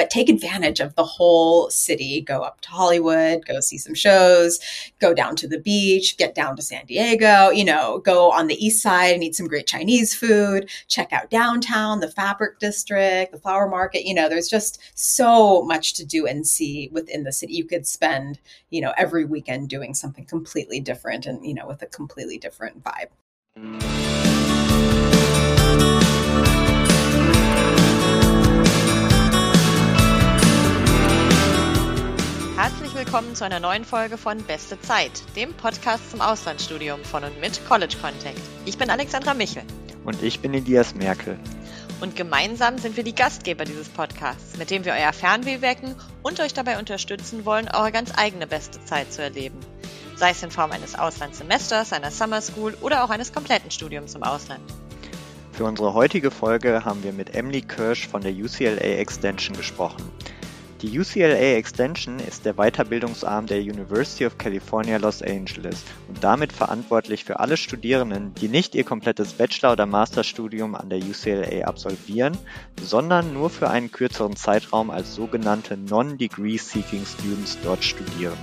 [0.00, 2.22] but take advantage of the whole city.
[2.22, 4.58] Go up to Hollywood, go see some shows,
[4.98, 8.54] go down to the beach, get down to San Diego, you know, go on the
[8.54, 13.38] east side and eat some great Chinese food, check out downtown, the fabric district, the
[13.38, 14.06] flower market.
[14.06, 17.52] You know, there's just so much to do and see within the city.
[17.52, 18.40] You could spend,
[18.70, 22.82] you know, every weekend doing something completely different and, you know, with a completely different
[22.82, 23.99] vibe.
[33.12, 37.60] Willkommen zu einer neuen Folge von Beste Zeit, dem Podcast zum Auslandsstudium von und mit
[37.68, 38.40] College Contact.
[38.66, 39.64] Ich bin Alexandra Michel.
[40.04, 41.36] Und ich bin Elias Merkel.
[42.00, 46.38] Und gemeinsam sind wir die Gastgeber dieses Podcasts, mit dem wir euer Fernweh wecken und
[46.38, 49.58] euch dabei unterstützen wollen, eure ganz eigene beste Zeit zu erleben.
[50.14, 54.22] Sei es in Form eines Auslandssemesters, einer Summer School oder auch eines kompletten Studiums im
[54.22, 54.62] Ausland.
[55.50, 60.12] Für unsere heutige Folge haben wir mit Emily Kirsch von der UCLA Extension gesprochen.
[60.82, 67.22] Die UCLA Extension ist der Weiterbildungsarm der University of California Los Angeles und damit verantwortlich
[67.24, 72.34] für alle Studierenden, die nicht ihr komplettes Bachelor- oder Masterstudium an der UCLA absolvieren,
[72.82, 78.38] sondern nur für einen kürzeren Zeitraum als sogenannte Non-Degree-Seeking Students dort studieren.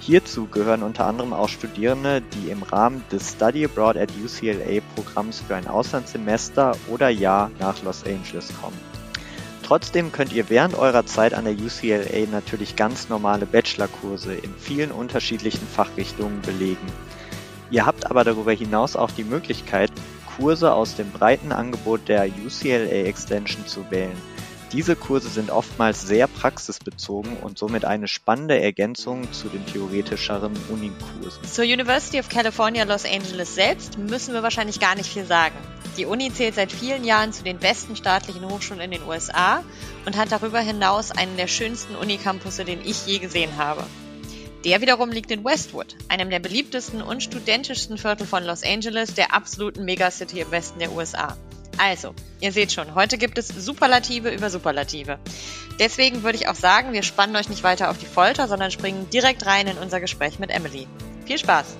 [0.00, 5.40] Hierzu gehören unter anderem auch Studierende, die im Rahmen des Study Abroad at UCLA Programms
[5.40, 8.91] für ein Auslandssemester oder Jahr nach Los Angeles kommen.
[9.62, 14.90] Trotzdem könnt ihr während eurer Zeit an der UCLA natürlich ganz normale Bachelorkurse in vielen
[14.90, 16.86] unterschiedlichen Fachrichtungen belegen.
[17.70, 19.90] Ihr habt aber darüber hinaus auch die Möglichkeit,
[20.36, 24.16] Kurse aus dem breiten Angebot der UCLA Extension zu wählen.
[24.72, 31.44] Diese Kurse sind oftmals sehr praxisbezogen und somit eine spannende Ergänzung zu den theoretischeren Unikursen.
[31.44, 35.54] Zur University of California Los Angeles selbst müssen wir wahrscheinlich gar nicht viel sagen.
[35.98, 39.62] Die Uni zählt seit vielen Jahren zu den besten staatlichen Hochschulen in den USA
[40.06, 43.84] und hat darüber hinaus einen der schönsten Unicampusse, den ich je gesehen habe.
[44.64, 49.34] Der wiederum liegt in Westwood, einem der beliebtesten und studentischsten Viertel von Los Angeles, der
[49.34, 51.36] absoluten Megacity im Westen der USA.
[51.78, 55.18] Also, ihr seht schon, heute gibt es Superlative über Superlative.
[55.78, 59.08] Deswegen würde ich auch sagen, wir spannen euch nicht weiter auf die Folter, sondern springen
[59.10, 60.86] direkt rein in unser Gespräch mit Emily.
[61.26, 61.76] Viel Spaß!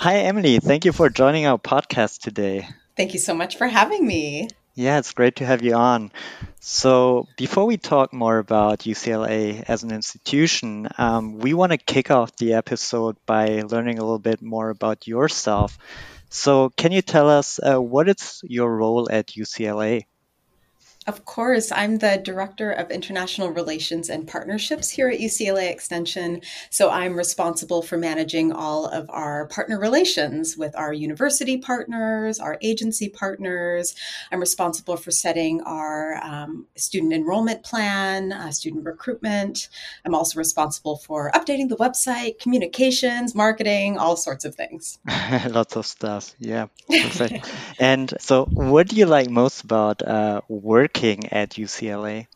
[0.00, 0.60] Hi, Emily.
[0.60, 2.68] Thank you for joining our podcast today.
[2.96, 4.46] Thank you so much for having me.
[4.76, 6.12] Yeah, it's great to have you on.
[6.60, 12.10] So, before we talk more about UCLA as an institution, um, we want to kick
[12.12, 15.78] off the episode by learning a little bit more about yourself.
[16.30, 20.06] So, can you tell us uh, what is your role at UCLA?
[21.06, 26.40] Of course, I'm the Director of International Relations and Partnerships here at UCLA Extension.
[26.70, 32.58] So I'm responsible for managing all of our partner relations with our university partners, our
[32.60, 33.94] agency partners.
[34.32, 39.68] I'm responsible for setting our um, student enrollment plan, uh, student recruitment.
[40.04, 44.98] I'm also responsible for updating the website, communications, marketing, all sorts of things.
[45.48, 46.34] Lots of stuff.
[46.40, 46.66] Yeah.
[47.78, 50.95] And so, what do you like most about uh, work?
[50.96, 52.26] Working at UCLA?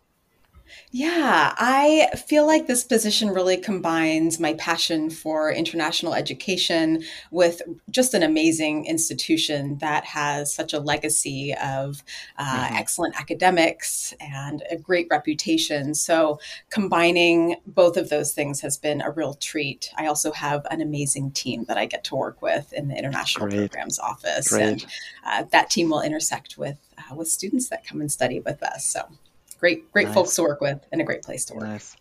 [0.93, 8.15] Yeah, I feel like this position really combines my passion for international education with just
[8.15, 12.03] an amazing institution that has such a legacy of
[12.39, 12.77] uh, mm-hmm.
[12.77, 15.95] excellent academics and a great reputation.
[15.95, 16.39] So,
[16.71, 19.93] combining both of those things has been a real treat.
[19.97, 23.49] I also have an amazing team that I get to work with in the International
[23.49, 23.71] Great.
[23.71, 24.63] Programs Office, Great.
[24.63, 24.87] and
[25.25, 26.79] uh, that team will intersect with
[27.11, 28.85] uh, with students that come and study with us.
[28.85, 29.09] So
[29.59, 30.15] great, great nice.
[30.15, 31.65] folks to work with and a great place to work.
[31.65, 31.97] Nice.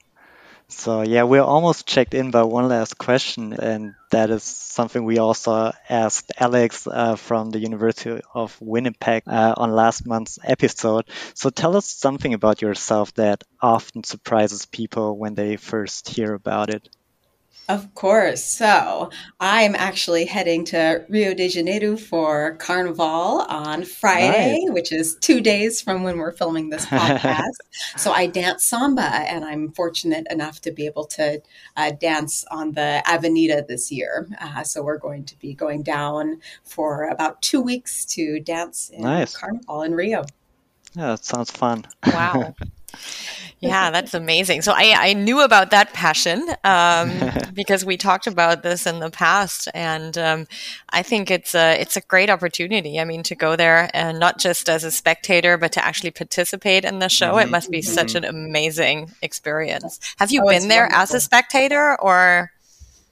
[0.72, 5.18] So yeah, we're almost checked in by one last question, and that is something we
[5.18, 11.06] also asked Alex uh, from the University of Winnipeg uh, on last month's episode.
[11.34, 16.70] So tell us something about yourself that often surprises people when they first hear about
[16.70, 16.88] it.
[17.70, 18.44] Of course.
[18.44, 23.06] So I'm actually heading to Rio de Janeiro for Carnival
[23.48, 24.74] on Friday, nice.
[24.74, 27.60] which is two days from when we're filming this podcast.
[27.96, 31.44] so I dance samba, and I'm fortunate enough to be able to
[31.78, 34.28] uh, dance on the Avenida this year.
[34.42, 39.04] Uh, so we're going to be going down for about two weeks to dance in
[39.04, 39.38] nice.
[39.38, 40.26] Carnival in Rio.
[40.96, 41.86] Yeah, that sounds fun.
[42.08, 42.56] Wow.
[43.60, 44.62] yeah, that's amazing.
[44.62, 47.12] So I, I knew about that passion um,
[47.54, 50.48] because we talked about this in the past, and um,
[50.92, 53.00] I think it's a it's a great opportunity.
[53.00, 56.86] I mean, to go there and not just as a spectator, but to actually participate
[56.86, 57.34] in the show.
[57.34, 57.48] Mm-hmm.
[57.48, 60.00] It must be such an amazing experience.
[60.18, 61.02] Have you oh, been there wonderful.
[61.02, 62.52] as a spectator or?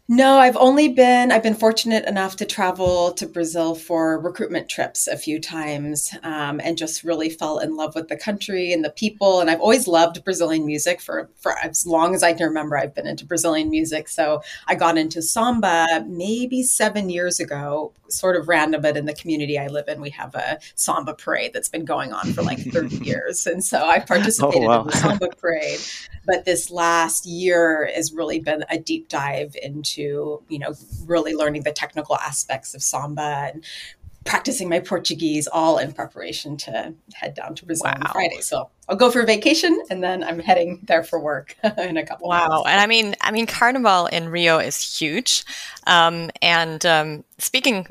[0.09, 5.06] No, I've only been, I've been fortunate enough to travel to Brazil for recruitment trips
[5.06, 8.89] a few times um, and just really fell in love with the country and the
[8.89, 9.42] people.
[9.42, 12.77] And I've always loved Brazilian music for, for as long as I can remember.
[12.77, 14.07] I've been into Brazilian music.
[14.07, 19.13] So I got into samba maybe seven years ago, sort of random, but in the
[19.13, 22.59] community I live in, we have a samba parade that's been going on for like
[22.59, 23.45] 30 years.
[23.45, 24.81] And so I participated oh, wow.
[24.83, 25.81] in the samba parade.
[26.25, 30.73] But this last year has really been a deep dive into, you know,
[31.05, 33.63] really learning the technical aspects of samba and
[34.27, 38.01] practicing my Portuguese, all in preparation to head down to Brazil wow.
[38.01, 38.41] on Friday.
[38.41, 42.05] So I'll go for a vacation, and then I'm heading there for work in a
[42.05, 42.29] couple.
[42.29, 42.47] Wow!
[42.47, 42.69] Months.
[42.69, 45.45] And I mean, I mean, Carnival in Rio is huge.
[45.88, 47.88] Um, and um, speaking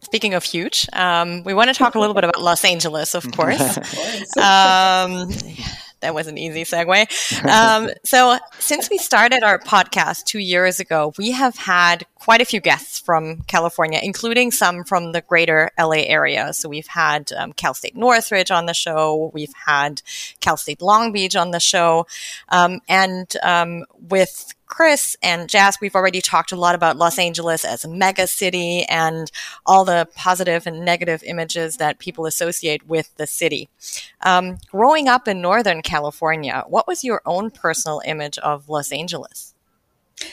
[0.00, 3.30] speaking of huge, um, we want to talk a little bit about Los Angeles, of
[3.36, 3.76] course.
[3.76, 4.36] of course.
[6.00, 7.06] That was an easy segue.
[7.50, 12.44] Um, so, since we started our podcast two years ago, we have had quite a
[12.44, 16.52] few guests from California, including some from the greater LA area.
[16.52, 20.02] So, we've had um, Cal State Northridge on the show, we've had
[20.40, 22.06] Cal State Long Beach on the show,
[22.50, 27.64] um, and um, with Chris and Jazz, we've already talked a lot about Los Angeles
[27.64, 29.30] as a mega city and
[29.66, 33.68] all the positive and negative images that people associate with the city.
[34.22, 39.54] Um, growing up in Northern California, what was your own personal image of Los Angeles?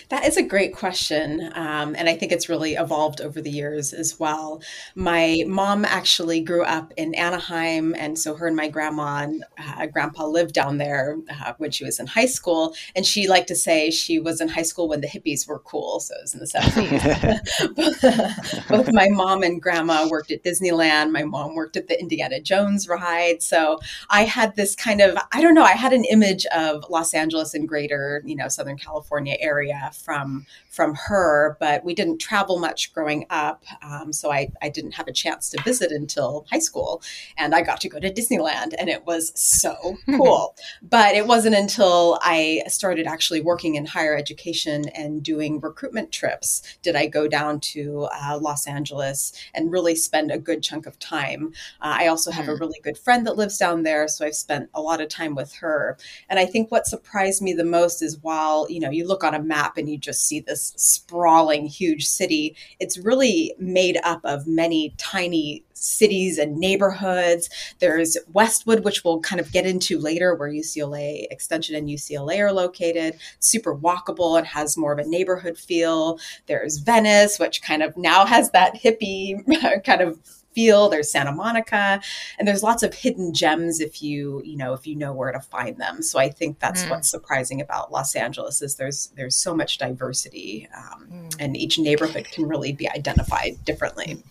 [0.09, 1.51] That is a great question.
[1.55, 4.61] Um, and I think it's really evolved over the years as well.
[4.95, 7.95] My mom actually grew up in Anaheim.
[7.97, 11.83] And so her and my grandma and uh, grandpa lived down there uh, when she
[11.83, 12.75] was in high school.
[12.95, 15.99] And she liked to say she was in high school when the hippies were cool.
[15.99, 18.65] So it was in the 70s.
[18.67, 21.11] Both my mom and grandma worked at Disneyland.
[21.11, 23.41] My mom worked at the Indiana Jones ride.
[23.41, 23.79] So
[24.09, 27.53] I had this kind of, I don't know, I had an image of Los Angeles
[27.53, 32.93] and greater, you know, Southern California area from from her, but we didn't travel much
[32.93, 37.01] growing up, um, so I, I didn't have a chance to visit until high school,
[37.35, 40.55] and I got to go to Disneyland, and it was so cool.
[40.81, 46.61] but it wasn't until I started actually working in higher education and doing recruitment trips
[46.81, 50.99] did I go down to uh, Los Angeles and really spend a good chunk of
[50.99, 51.53] time.
[51.81, 52.49] Uh, I also have mm.
[52.49, 55.35] a really good friend that lives down there, so I've spent a lot of time
[55.35, 55.97] with her.
[56.29, 59.33] And I think what surprised me the most is while you know you look on
[59.33, 62.55] a map map and you just see this sprawling, huge city.
[62.79, 67.49] It's really made up of many tiny cities and neighborhoods.
[67.79, 72.53] There's Westwood, which we'll kind of get into later, where UCLA Extension and UCLA are
[72.53, 73.19] located.
[73.39, 76.19] Super walkable and has more of a neighborhood feel.
[76.47, 79.43] There's Venice, which kind of now has that hippie
[79.83, 80.19] kind of
[80.57, 80.89] feel.
[80.89, 82.01] There's Santa Monica,
[82.39, 85.39] and there's lots of hidden gems if you you know if you know where to
[85.39, 86.01] find them.
[86.01, 86.89] So I think that's mm.
[86.89, 91.35] what's surprising about Los Angeles is there's there's so much diversity, um, mm.
[91.39, 94.23] and each neighborhood can really be identified differently.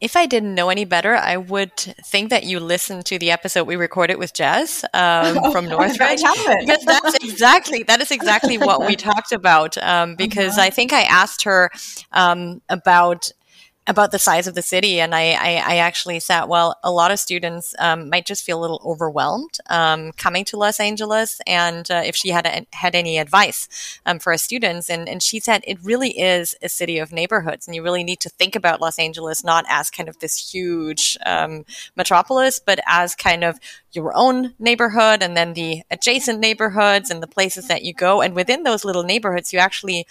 [0.00, 3.64] If I didn't know any better, I would think that you listened to the episode
[3.64, 6.22] we recorded with Jazz um, oh, from Northridge.
[6.60, 9.78] because that's exactly that is exactly what we talked about.
[9.78, 10.66] Um, because uh-huh.
[10.66, 11.70] I think I asked her
[12.12, 13.30] um, about
[13.86, 15.00] about the size of the city.
[15.00, 18.60] And I, I, I actually said, well, a lot of students um, might just feel
[18.60, 21.40] a little overwhelmed um, coming to Los Angeles.
[21.48, 25.64] And uh, if she had had any advice um, for students, and, and she said
[25.66, 29.00] it really is a city of neighborhoods, and you really need to think about Los
[29.00, 31.64] Angeles not as kind of this huge um,
[31.96, 33.58] metropolis, but as kind of
[33.90, 38.22] your own neighborhood and then the adjacent neighborhoods and the places that you go.
[38.22, 40.06] And within those little neighborhoods, you actually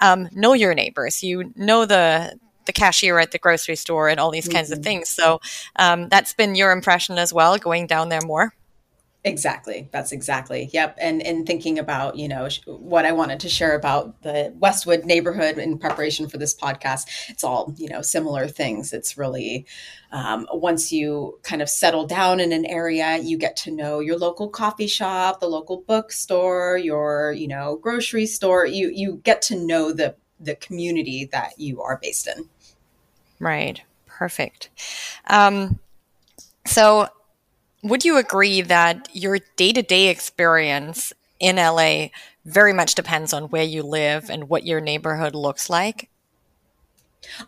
[0.00, 1.22] um, know your neighbors.
[1.22, 4.56] You know the the cashier at the grocery store and all these mm-hmm.
[4.56, 4.84] kinds of mm-hmm.
[4.84, 5.08] things.
[5.08, 5.40] So
[5.76, 8.52] um, that's been your impression as well, going down there more.
[9.24, 9.88] Exactly.
[9.92, 10.68] That's exactly.
[10.72, 10.98] Yep.
[11.00, 15.58] And and thinking about, you know, what I wanted to share about the Westwood neighborhood
[15.58, 18.92] in preparation for this podcast, it's all, you know, similar things.
[18.92, 19.64] It's really
[20.10, 24.18] um, once you kind of settle down in an area, you get to know your
[24.18, 28.66] local coffee shop, the local bookstore, your, you know, grocery store.
[28.66, 32.48] You you get to know the the community that you are based in.
[33.38, 33.80] Right.
[34.06, 34.70] Perfect.
[35.26, 35.78] Um,
[36.66, 37.08] so,
[37.82, 42.08] would you agree that your day to day experience in LA
[42.44, 46.08] very much depends on where you live and what your neighborhood looks like?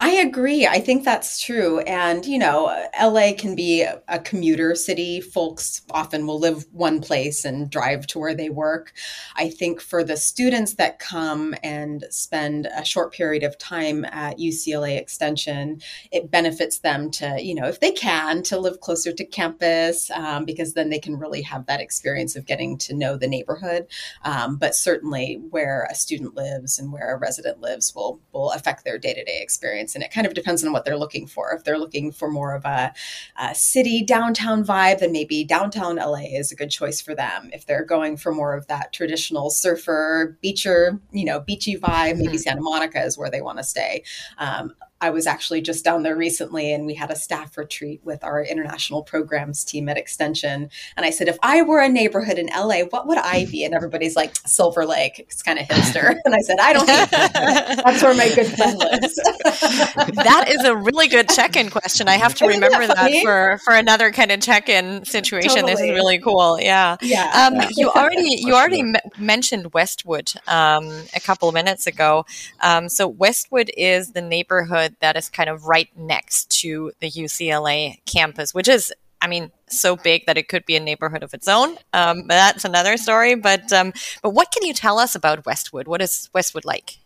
[0.00, 0.66] I agree.
[0.66, 1.80] I think that's true.
[1.80, 2.66] And, you know,
[3.00, 5.20] LA can be a commuter city.
[5.20, 8.92] Folks often will live one place and drive to where they work.
[9.34, 14.38] I think for the students that come and spend a short period of time at
[14.38, 15.80] UCLA Extension,
[16.12, 20.44] it benefits them to, you know, if they can, to live closer to campus um,
[20.44, 23.86] because then they can really have that experience of getting to know the neighborhood.
[24.22, 28.84] Um, but certainly where a student lives and where a resident lives will, will affect
[28.84, 29.94] their day to day experience experience.
[29.94, 31.52] And it kind of depends on what they're looking for.
[31.52, 32.92] If they're looking for more of a,
[33.38, 37.50] a city downtown vibe, then maybe downtown LA is a good choice for them.
[37.52, 42.28] If they're going for more of that traditional surfer, beacher, you know, beachy vibe, maybe
[42.28, 42.36] mm-hmm.
[42.36, 44.04] Santa Monica is where they want to stay.
[44.38, 44.74] Um,
[45.04, 48.42] I was actually just down there recently and we had a staff retreat with our
[48.42, 50.70] international programs team at Extension.
[50.96, 53.64] And I said, if I were a neighborhood in LA, what would I be?
[53.66, 55.18] And everybody's like, Silver Lake.
[55.18, 56.16] It's kind of hipster.
[56.24, 59.14] And I said, I don't think that's where my good friend lives.
[60.24, 62.08] that is a really good check-in question.
[62.08, 65.50] I have to Isn't remember that, that, for, for another kind of check-in situation.
[65.50, 65.72] Totally.
[65.72, 66.58] This is really cool.
[66.58, 66.96] Yeah.
[67.02, 67.50] Yeah.
[67.52, 72.24] Um, you already, you already m- mentioned Westwood um, a couple of minutes ago.
[72.60, 78.04] Um, so Westwood is the neighborhood that is kind of right next to the UCLA
[78.06, 81.48] campus, which is I mean, so big that it could be a neighborhood of its
[81.48, 81.78] own.
[81.94, 83.34] Um, that's another story.
[83.34, 85.88] But um, but what can you tell us about Westwood?
[85.88, 86.98] What is Westwood like?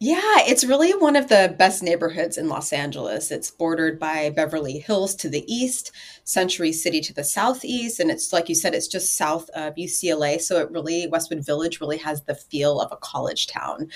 [0.00, 3.32] Yeah, it's really one of the best neighborhoods in Los Angeles.
[3.32, 5.90] It's bordered by Beverly Hills to the east,
[6.22, 10.40] Century City to the southeast, and it's like you said, it's just south of UCLA.
[10.40, 13.88] So it really Westwood Village really has the feel of a college town.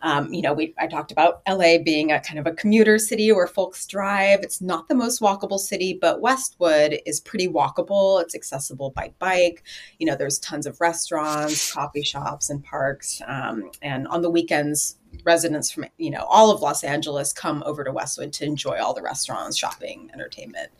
[0.00, 3.30] Um, you know, we I talked about LA being a kind of a commuter city
[3.30, 4.40] where folks drive.
[4.40, 8.22] It's not the most walkable city, but Westwood is pretty walkable.
[8.22, 9.62] It's accessible by bike.
[9.98, 13.20] You know, there's tons of restaurants, coffee shops, and parks.
[13.26, 17.84] Um, and on the weekends, residents from you know all of Los Angeles come over
[17.84, 20.70] to Westwood to enjoy all the restaurants, shopping, entertainment.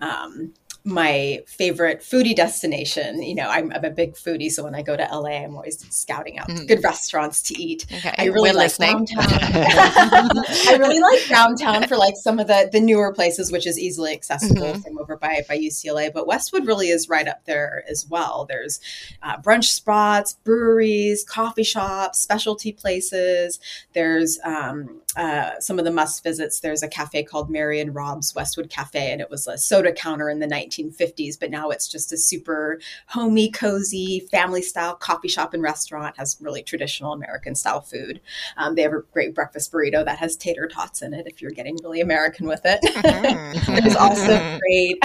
[0.00, 3.22] Um, my favorite foodie destination.
[3.22, 5.78] You know, I'm, I'm, a big foodie, so when I go to LA, I'm always
[5.94, 6.66] scouting out mm.
[6.66, 7.86] good restaurants to eat.
[7.92, 8.14] Okay.
[8.18, 9.04] I really We're like listening.
[9.04, 9.26] downtown.
[10.68, 14.12] I really like downtown for like some of the the newer places, which is easily
[14.12, 14.80] accessible mm-hmm.
[14.80, 16.12] from over by by UCLA.
[16.12, 18.46] But Westwood really is right up there as well.
[18.48, 18.80] There's
[19.22, 23.60] uh, brunch spots, breweries, coffee shops, specialty places.
[23.92, 26.60] There's um, uh, some of the must visits.
[26.60, 30.28] There's a cafe called Mary and Robb's Westwood Cafe, and it was a soda counter
[30.28, 35.54] in the 1950s, but now it's just a super homey, cozy, family style coffee shop
[35.54, 36.16] and restaurant.
[36.16, 38.20] Has really traditional American style food.
[38.56, 41.26] Um, they have a great breakfast burrito that has tater tots in it.
[41.26, 43.74] If you're getting really American with it, mm-hmm.
[43.80, 44.98] there's also great.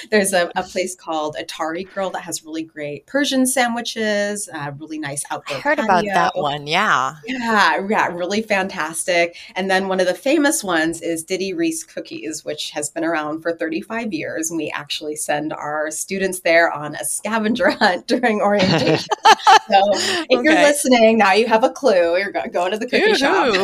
[0.10, 4.48] there's a, a, place called Atari Girl that has really great Persian sandwiches.
[4.52, 5.56] Uh, really nice outdoor.
[5.56, 5.84] I heard patio.
[5.84, 6.66] about that one.
[6.66, 9.36] Yeah, yeah, yeah, really fantastic.
[9.56, 13.42] And then one of the famous ones is Diddy Riese Cookies, which has been around
[13.42, 14.50] for 35 years.
[14.50, 19.08] And we actually send our students there on a scavenger hunt during orientation.
[19.24, 20.42] so if okay.
[20.42, 22.16] you're listening, now you have a clue.
[22.16, 23.54] You're going to the cookie shop.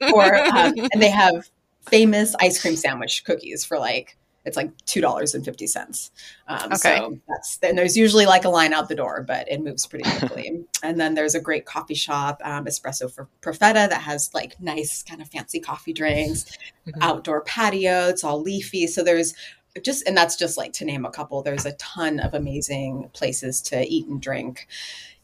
[0.14, 1.50] or, um, and they have
[1.88, 4.16] famous ice cream sandwich cookies for like
[4.46, 6.12] it's like two dollars and fifty cents.
[6.46, 6.98] Um, okay.
[6.98, 10.08] So that's and there's usually like a line out the door, but it moves pretty
[10.18, 10.64] quickly.
[10.84, 15.02] and then there's a great coffee shop, um, Espresso for Profeta, that has like nice
[15.02, 16.44] kind of fancy coffee drinks,
[16.86, 17.02] mm-hmm.
[17.02, 18.06] outdoor patio.
[18.08, 19.34] It's all leafy, so there's
[19.82, 21.42] just and that's just like to name a couple.
[21.42, 24.66] There's a ton of amazing places to eat and drink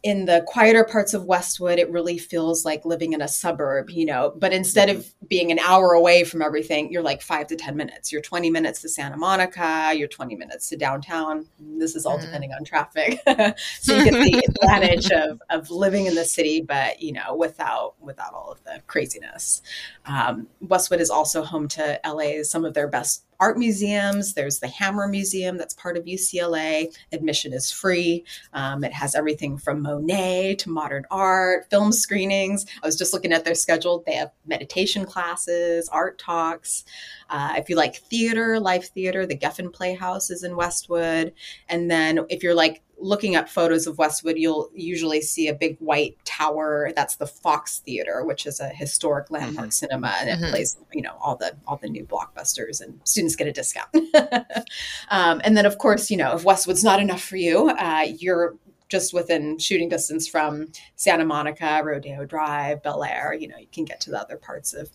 [0.02, 4.04] in the quieter parts of Westwood, it really feels like living in a suburb, you
[4.04, 4.32] know.
[4.36, 5.26] But instead of mm-hmm.
[5.28, 8.10] being an hour away from everything, you're like five to 10 minutes.
[8.10, 11.46] You're 20 minutes to Santa Monica, you're 20 minutes to downtown.
[11.60, 12.22] This is all mm.
[12.22, 13.20] depending on traffic.
[13.80, 17.94] so you get the advantage of, of living in the city, but, you know, without
[18.00, 19.62] without all of the craziness.
[20.04, 24.34] Um, Westwood is also home to LA's some of their best art museums.
[24.34, 26.96] There's the Hammer Museum that's part of UCLA.
[27.10, 28.24] Admission is free.
[28.52, 32.64] Um, it has everything from Monet to modern art, film screenings.
[32.84, 34.04] I was just looking at their schedule.
[34.06, 36.84] They have meditation classes, art talks.
[37.32, 41.32] Uh, if you like theater, live theater, the Geffen Playhouse is in Westwood.
[41.66, 45.78] And then if you're like looking at photos of Westwood, you'll usually see a big
[45.78, 46.92] white tower.
[46.94, 49.70] That's the Fox Theater, which is a historic landmark mm-hmm.
[49.70, 50.50] cinema, and it mm-hmm.
[50.50, 53.88] plays you know all the all the new blockbusters, and students get a discount.
[55.10, 58.56] um, and then of course, you know if Westwood's not enough for you, uh, you're
[58.88, 63.34] just within shooting distance from Santa Monica, Rodeo Drive, Bel Air.
[63.34, 64.90] You know you can get to the other parts of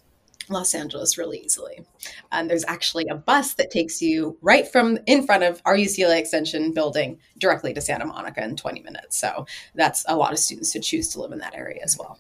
[0.50, 1.86] Los Angeles really easily.
[2.32, 6.20] And there's actually a bus that takes you right from in front of our UCLA
[6.20, 9.18] Extension building directly to Santa Monica in 20 minutes.
[9.18, 12.20] So that's a lot of students to choose to live in that area as well.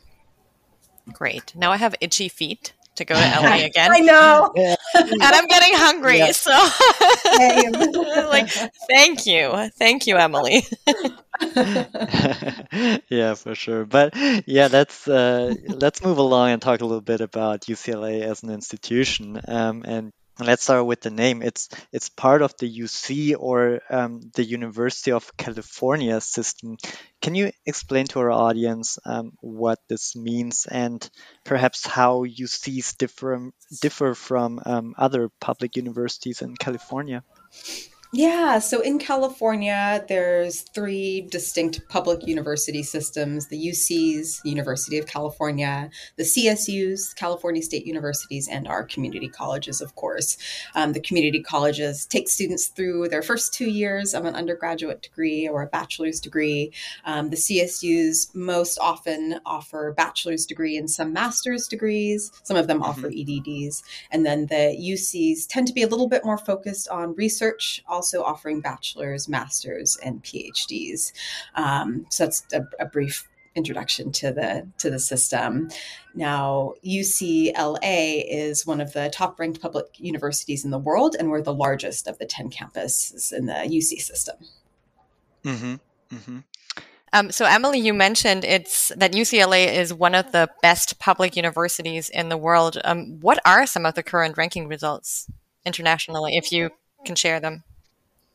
[1.13, 1.55] Great.
[1.55, 3.91] Now I have itchy feet to go to LA again.
[3.93, 4.51] I know.
[4.55, 6.19] and I'm getting hungry.
[6.19, 6.31] Yeah.
[6.31, 6.51] So
[8.29, 8.49] like
[8.89, 9.69] thank you.
[9.77, 10.65] Thank you, Emily.
[13.09, 13.85] yeah, for sure.
[13.85, 14.13] But
[14.45, 18.49] yeah, let's uh, let's move along and talk a little bit about UCLA as an
[18.49, 19.39] institution.
[19.47, 21.41] Um, and let's start with the name.
[21.41, 26.77] It's it's part of the UC or um, the University of California system.
[27.21, 31.07] Can you explain to our audience um, what this means and
[31.43, 33.51] perhaps how UCs differ
[33.81, 37.23] differ from um, other public universities in California?
[38.13, 45.89] Yeah, so in California, there's three distinct public university systems the UCs, University of California,
[46.15, 50.37] the CSUs, California State Universities, and our community colleges, of course.
[50.73, 55.45] Um, the community colleges take students through their first two years of an undergraduate degree
[55.45, 56.71] or a bachelor's degree.
[57.03, 62.79] Um, the CSUs most often offer bachelor's degree and some master's degrees, some of them
[62.79, 62.89] mm-hmm.
[62.89, 63.83] offer EDDs.
[64.11, 68.23] And then the UCs tend to be a little bit more focused on research also
[68.23, 71.11] offering bachelor's, master's, and PhDs.
[71.55, 75.69] Um, so that's a, a brief introduction to the to the system.
[76.13, 81.41] Now, UCLA is one of the top ranked public universities in the world, and we're
[81.41, 84.37] the largest of the ten campuses in the UC system.
[85.43, 85.75] Mm-hmm.
[86.15, 86.39] Mm-hmm.
[87.13, 92.09] Um, so, Emily, you mentioned it's that UCLA is one of the best public universities
[92.09, 92.77] in the world.
[92.83, 95.27] Um, what are some of the current ranking results
[95.65, 96.69] internationally, if you
[97.05, 97.63] can share them?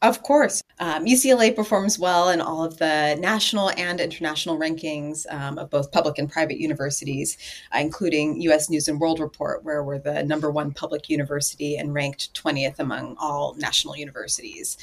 [0.02, 0.64] Of course.
[0.80, 5.92] Um, UCLA performs well in all of the national and international rankings um, of both
[5.92, 7.38] public and private universities,
[7.72, 11.94] uh, including US News and World Report, where we're the number one public university and
[11.94, 14.76] ranked 20th among all national universities.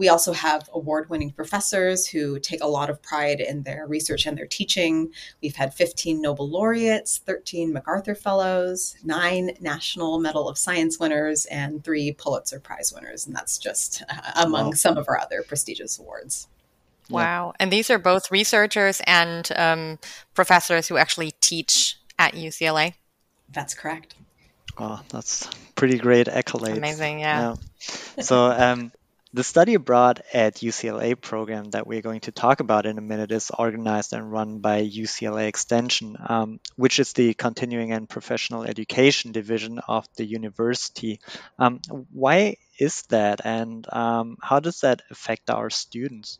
[0.00, 4.24] We also have award winning professors who take a lot of pride in their research
[4.24, 5.12] and their teaching.
[5.42, 11.84] We've had 15 Nobel laureates, 13 MacArthur Fellows, nine National Medal of Science winners, and
[11.84, 13.26] three Pulitzer Prize winners.
[13.26, 14.72] And that's just uh, among wow.
[14.72, 16.48] some of our other prestigious awards.
[17.10, 17.52] Wow.
[17.60, 19.98] And these are both researchers and um,
[20.32, 22.94] professors who actually teach at UCLA?
[23.50, 24.14] That's correct.
[24.78, 26.78] Oh, that's pretty great accolades.
[26.78, 27.56] Amazing, yeah.
[28.16, 28.22] yeah.
[28.22, 28.92] So, um,
[29.32, 33.30] the study abroad at UCLA program that we're going to talk about in a minute
[33.30, 39.30] is organized and run by UCLA Extension, um, which is the continuing and professional education
[39.30, 41.20] division of the university.
[41.58, 41.80] Um,
[42.12, 46.38] why is that, and um, how does that affect our students?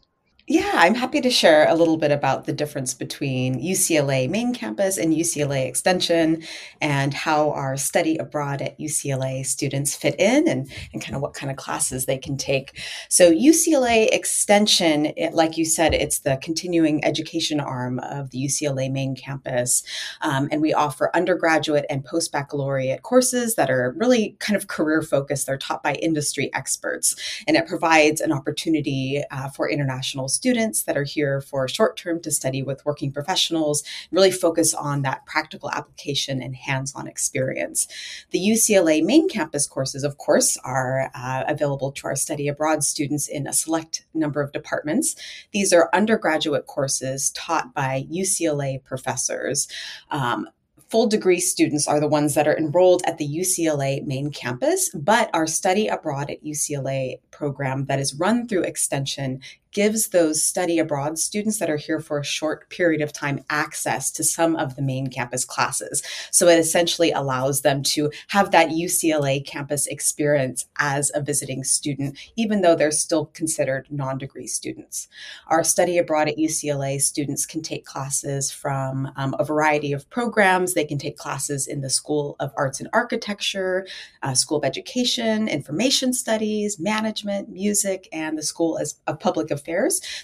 [0.53, 4.99] Yeah, I'm happy to share a little bit about the difference between UCLA main campus
[4.99, 6.43] and UCLA extension
[6.81, 11.35] and how our study abroad at UCLA students fit in and, and kind of what
[11.35, 12.83] kind of classes they can take.
[13.09, 18.91] So, UCLA extension, it, like you said, it's the continuing education arm of the UCLA
[18.91, 19.85] main campus.
[20.21, 25.01] Um, and we offer undergraduate and post baccalaureate courses that are really kind of career
[25.01, 25.47] focused.
[25.47, 27.15] They're taught by industry experts,
[27.47, 32.21] and it provides an opportunity uh, for international students that are here for short term
[32.23, 37.87] to study with working professionals, really focus on that practical application and hands on experience.
[38.31, 43.29] The UCLA main campus courses, of course, are uh, available to our study abroad students
[43.29, 45.15] in a select number of departments.
[45.53, 49.69] These are undergraduate courses taught by UCLA professors.
[50.11, 50.49] Um,
[50.91, 55.31] full degree students are the ones that are enrolled at the UCLA main campus, but
[55.33, 59.41] our study abroad at UCLA program that is run through Extension
[59.73, 64.11] gives those study abroad students that are here for a short period of time access
[64.11, 66.03] to some of the main campus classes.
[66.31, 72.19] So it essentially allows them to have that UCLA campus experience as a visiting student,
[72.37, 75.09] even though they're still considered non degree students.
[75.49, 80.75] Our study abroad at UCLA students can take classes from um, a variety of programs.
[80.75, 83.87] They can take classes in the School of Arts and Architecture,
[84.23, 89.60] uh, School of Education, Information Studies, Management, Music, and the School of Public affairs.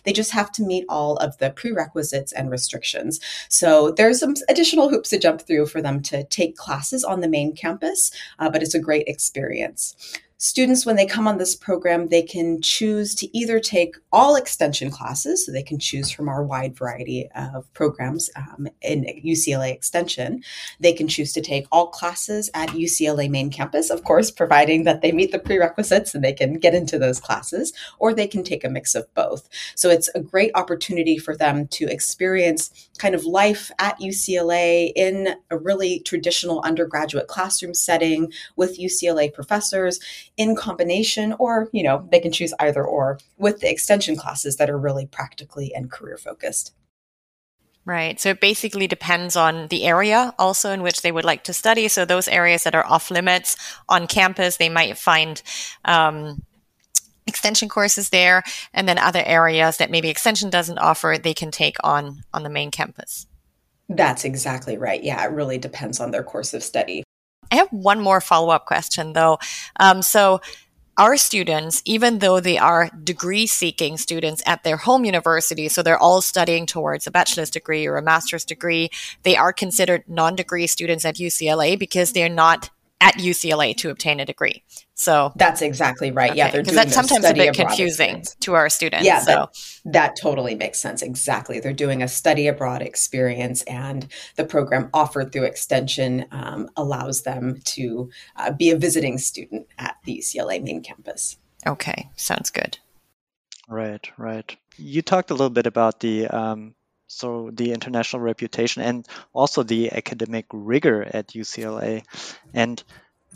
[0.04, 3.20] They just have to meet all of the prerequisites and restrictions.
[3.48, 7.28] So there's some additional hoops to jump through for them to take classes on the
[7.28, 9.94] main campus, uh, but it's a great experience
[10.38, 14.90] students, when they come on this program, they can choose to either take all extension
[14.90, 20.42] classes, so they can choose from our wide variety of programs um, in UCLA Extension.
[20.80, 25.00] They can choose to take all classes at UCLA main campus, of course, providing that
[25.00, 28.64] they meet the prerequisites and they can get into those classes, or they can take
[28.64, 29.48] a mix of both.
[29.74, 35.34] So it's a great opportunity for them to experience kind of life at UCLA in
[35.50, 40.00] a really traditional undergraduate classroom setting with UCLA professors
[40.36, 44.68] in combination, or, you know, they can choose either or with the extension classes that
[44.68, 46.74] are really practically and career focused.
[47.86, 48.18] Right.
[48.20, 51.86] So it basically depends on the area also in which they would like to study.
[51.86, 53.56] So those areas that are off limits
[53.88, 55.40] on campus, they might find
[55.84, 56.42] um,
[57.28, 58.42] extension courses there,
[58.74, 62.50] and then other areas that maybe extension doesn't offer, they can take on on the
[62.50, 63.26] main campus.
[63.88, 65.02] That's exactly right.
[65.02, 67.04] Yeah, it really depends on their course of study.
[67.50, 69.38] I have one more follow up question though.
[69.78, 70.40] Um, so
[70.98, 75.98] our students, even though they are degree seeking students at their home university, so they're
[75.98, 78.88] all studying towards a bachelor's degree or a master's degree,
[79.22, 84.20] they are considered non degree students at UCLA because they're not at UCLA to obtain
[84.20, 84.62] a degree.
[84.94, 86.30] So that's exactly right.
[86.30, 86.38] Okay.
[86.38, 88.36] Yeah, because that's sometimes a bit confusing experience.
[88.40, 89.04] to our students.
[89.04, 89.26] Yeah, so.
[89.26, 91.02] that, that totally makes sense.
[91.02, 97.22] Exactly, they're doing a study abroad experience, and the program offered through extension um, allows
[97.22, 101.36] them to uh, be a visiting student at the UCLA main campus.
[101.66, 102.78] Okay, sounds good.
[103.68, 104.56] Right, right.
[104.78, 106.75] You talked a little bit about the um,
[107.06, 112.04] so the international reputation and also the academic rigor at UCLA.
[112.52, 112.82] And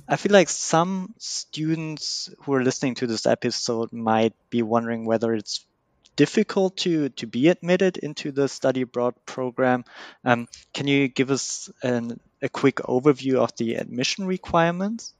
[0.08, 5.34] I feel like some students who are listening to this episode might be wondering whether
[5.34, 5.64] it's
[6.16, 9.84] difficult to to be admitted into the study abroad program.
[10.24, 15.14] Um, can you give us an, a quick overview of the admission requirements?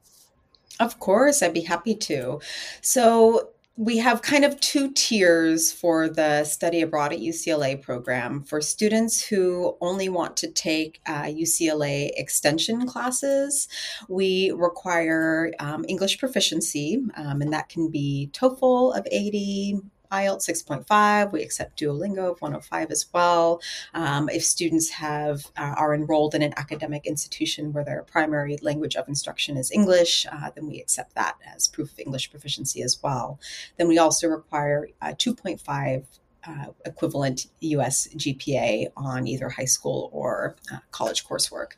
[0.79, 2.41] Of course, I'd be happy to.
[2.81, 8.43] So we have kind of two tiers for the study abroad at UCLA program.
[8.43, 13.69] For students who only want to take uh, UCLA extension classes,
[14.07, 21.33] we require um, English proficiency, um, and that can be TOEFL of 80, IELTS 6.5.
[21.33, 23.61] We accept Duolingo of 105 as well.
[23.95, 28.97] Um, if students have uh, are enrolled in an academic institution where their primary language
[28.97, 32.99] of instruction is English, uh, then we accept that as proof of English proficiency as
[33.03, 33.39] well.
[33.77, 36.05] Then we also require 2.5
[36.47, 41.73] uh, equivalent US GPA on either high school or uh, college coursework.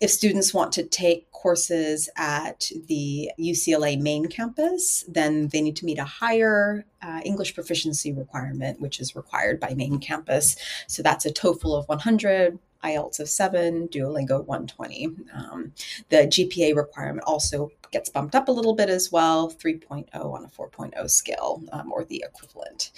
[0.00, 5.84] If students want to take courses at the UCLA main campus, then they need to
[5.84, 10.56] meet a higher uh, English proficiency requirement, which is required by main campus.
[10.86, 15.08] So that's a TOEFL of 100, IELTS of 7, Duolingo 120.
[15.34, 15.72] Um,
[16.08, 20.48] the GPA requirement also gets bumped up a little bit as well 3.0 on a
[20.48, 22.90] 4.0 scale um, or the equivalent.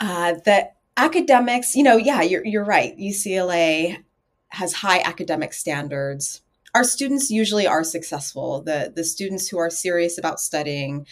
[0.00, 2.96] Uh, the academics, you know, yeah, you're, you're right.
[2.98, 4.02] UCLA
[4.52, 6.42] has high academic standards.
[6.74, 8.62] Our students usually are successful.
[8.62, 11.06] The, the students who are serious about studying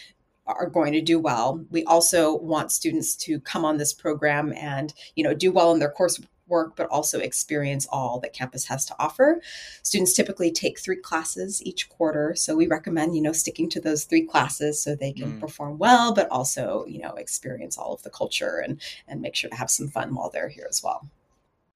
[0.46, 1.64] are going to do well.
[1.70, 5.78] We also want students to come on this program and, you know, do well in
[5.78, 9.40] their coursework, but also experience all that campus has to offer.
[9.82, 12.34] Students typically take three classes each quarter.
[12.34, 15.40] So we recommend, you know, sticking to those three classes so they can mm.
[15.40, 19.50] perform well, but also, you know, experience all of the culture and, and make sure
[19.50, 21.08] to have some fun while they're here as well.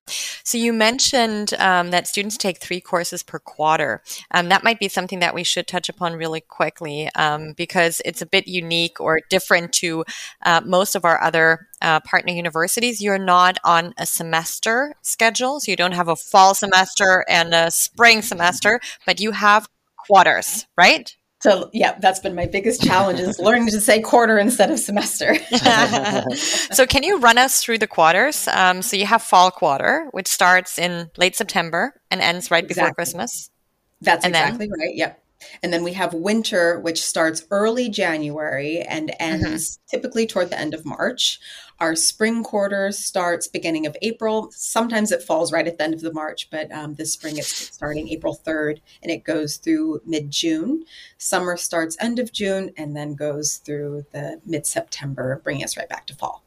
[0.06, 4.02] So you mentioned um, that students take three courses per quarter.
[4.30, 8.20] Um, that might be something that we should touch upon really quickly um, because it's
[8.20, 10.04] a bit unique or different to
[10.44, 13.00] uh, most of our other uh, partner universities.
[13.00, 17.70] You're not on a semester schedule, so you don't have a fall semester and a
[17.70, 21.16] spring semester, but you have quarters, right?
[21.44, 25.34] So yeah, that's been my biggest challenge is learning to say quarter instead of semester.
[26.72, 28.48] so can you run us through the quarters?
[28.48, 32.84] Um, so you have fall quarter, which starts in late September and ends right exactly.
[32.84, 33.50] before Christmas.
[34.00, 34.94] That's and exactly then, right.
[34.94, 35.23] Yep.
[35.62, 39.96] And then we have winter, which starts early January and ends mm-hmm.
[39.96, 41.40] typically toward the end of March.
[41.80, 44.48] Our spring quarter starts beginning of April.
[44.52, 47.74] Sometimes it falls right at the end of the March, but um, this spring it's
[47.74, 50.84] starting April 3rd and it goes through mid June.
[51.18, 55.88] Summer starts end of June and then goes through the mid September, bringing us right
[55.88, 56.44] back to fall.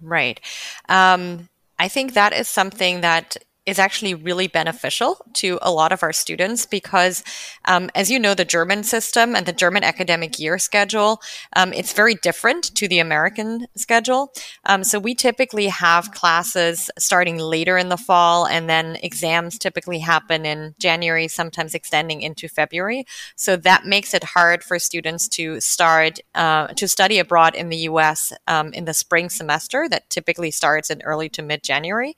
[0.00, 0.40] Right.
[0.88, 6.02] Um, I think that is something that is actually really beneficial to a lot of
[6.02, 7.22] our students because,
[7.66, 11.20] um, as you know, the German system and the German academic year schedule,
[11.54, 14.32] um, it's very different to the American schedule.
[14.66, 20.00] Um, so we typically have classes starting later in the fall, and then exams typically
[20.00, 23.04] happen in January, sometimes extending into February.
[23.36, 27.76] So that makes it hard for students to start uh, to study abroad in the
[27.76, 28.32] U.S.
[28.48, 32.16] Um, in the spring semester that typically starts in early to mid January.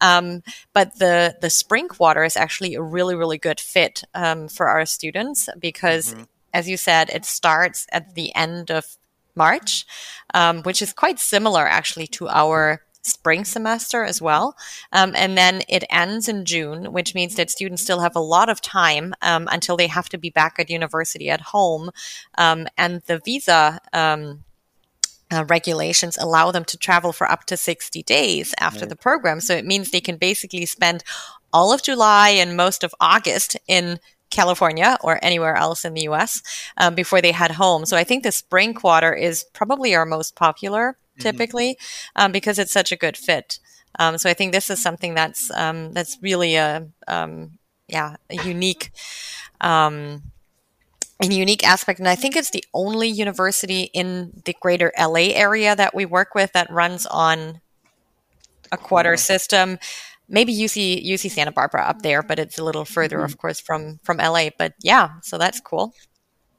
[0.00, 4.48] Um, but but the the spring quarter is actually a really really good fit um,
[4.48, 6.22] for our students because, mm-hmm.
[6.52, 8.96] as you said, it starts at the end of
[9.34, 9.86] March,
[10.34, 14.56] um, which is quite similar actually to our spring semester as well.
[14.92, 18.48] Um, and then it ends in June, which means that students still have a lot
[18.48, 21.90] of time um, until they have to be back at university at home.
[22.36, 24.42] Um, and the visa um,
[25.32, 28.88] uh, regulations allow them to travel for up to 60 days after right.
[28.88, 29.40] the program.
[29.40, 31.02] So it means they can basically spend
[31.52, 33.98] all of July and most of August in
[34.30, 36.42] California or anywhere else in the US
[36.76, 37.86] um, before they head home.
[37.86, 41.22] So I think the spring quarter is probably our most popular mm-hmm.
[41.22, 41.78] typically
[42.14, 43.58] um, because it's such a good fit.
[43.98, 47.58] Um, so I think this is something that's um, that's really a um,
[47.88, 48.90] yeah a unique
[49.60, 50.22] um,
[51.22, 55.74] a unique aspect, and I think it's the only university in the greater LA area
[55.74, 57.60] that we work with that runs on
[58.72, 59.78] a quarter system
[60.28, 63.24] maybe UC UC Santa Barbara up there, but it's a little further, mm-hmm.
[63.24, 64.50] of course, from from LA.
[64.56, 65.94] But yeah, so that's cool.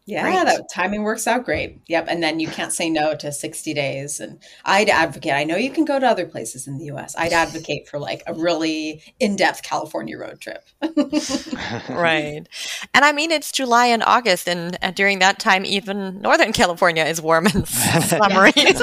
[0.08, 0.46] Yeah, Great.
[0.46, 1.82] that timing works out great.
[1.88, 2.06] Yep.
[2.08, 4.22] And then you can't say no to 60 days.
[4.22, 7.14] And I'd advocate, I know you can go to other places in the US.
[7.18, 10.64] I'd advocate for like a really in depth California road trip.
[11.90, 12.48] right.
[12.94, 14.48] And I mean, it's July and August.
[14.48, 18.54] And, and, during that time, even Northern California is warm and summery.
[18.56, 18.74] yeah,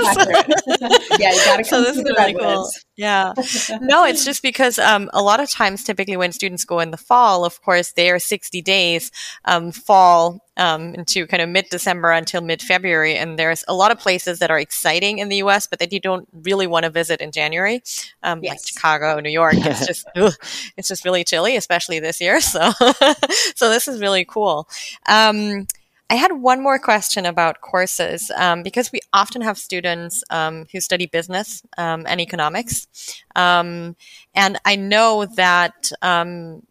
[1.19, 2.69] yeah, you got to come so this is really cool.
[2.97, 3.33] Yeah.
[3.81, 6.97] No, it's just because um, a lot of times, typically when students go in the
[6.97, 9.11] fall, of course, their 60 days
[9.47, 13.17] um, fall um, into kind of mid December until mid February.
[13.17, 15.99] And there's a lot of places that are exciting in the US, but that you
[15.99, 17.83] don't really want to visit in January,
[18.23, 18.53] um, yes.
[18.53, 19.55] like Chicago, New York.
[19.57, 20.35] It's just, ugh,
[20.77, 22.41] it's just really chilly, especially this year.
[22.41, 22.71] So,
[23.57, 24.69] so this is really cool.
[25.09, 25.67] Um,
[26.11, 30.81] I had one more question about courses um, because we often have students um, who
[30.81, 32.87] study business um, and economics.
[33.35, 33.97] Um,
[34.35, 36.63] and I know that um,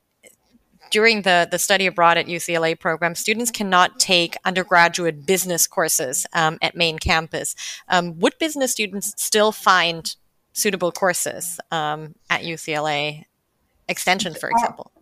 [0.91, 6.59] during the, the study abroad at UCLA program, students cannot take undergraduate business courses um,
[6.61, 7.55] at main campus.
[7.89, 10.15] Um, would business students still find
[10.53, 13.23] suitable courses um, at UCLA
[13.89, 14.92] Extension, for example?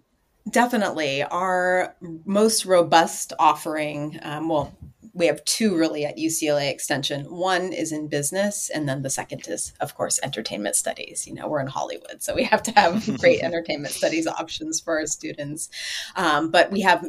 [0.50, 1.24] Definitely.
[1.24, 4.76] Our most robust offering, um, well,
[5.14, 7.26] we have two really at UCLA Extension.
[7.26, 11.28] One is in business, and then the second is, of course, entertainment studies.
[11.28, 15.00] You know, we're in Hollywood, so we have to have great entertainment studies options for
[15.00, 15.70] our students.
[16.16, 17.06] Um, but we have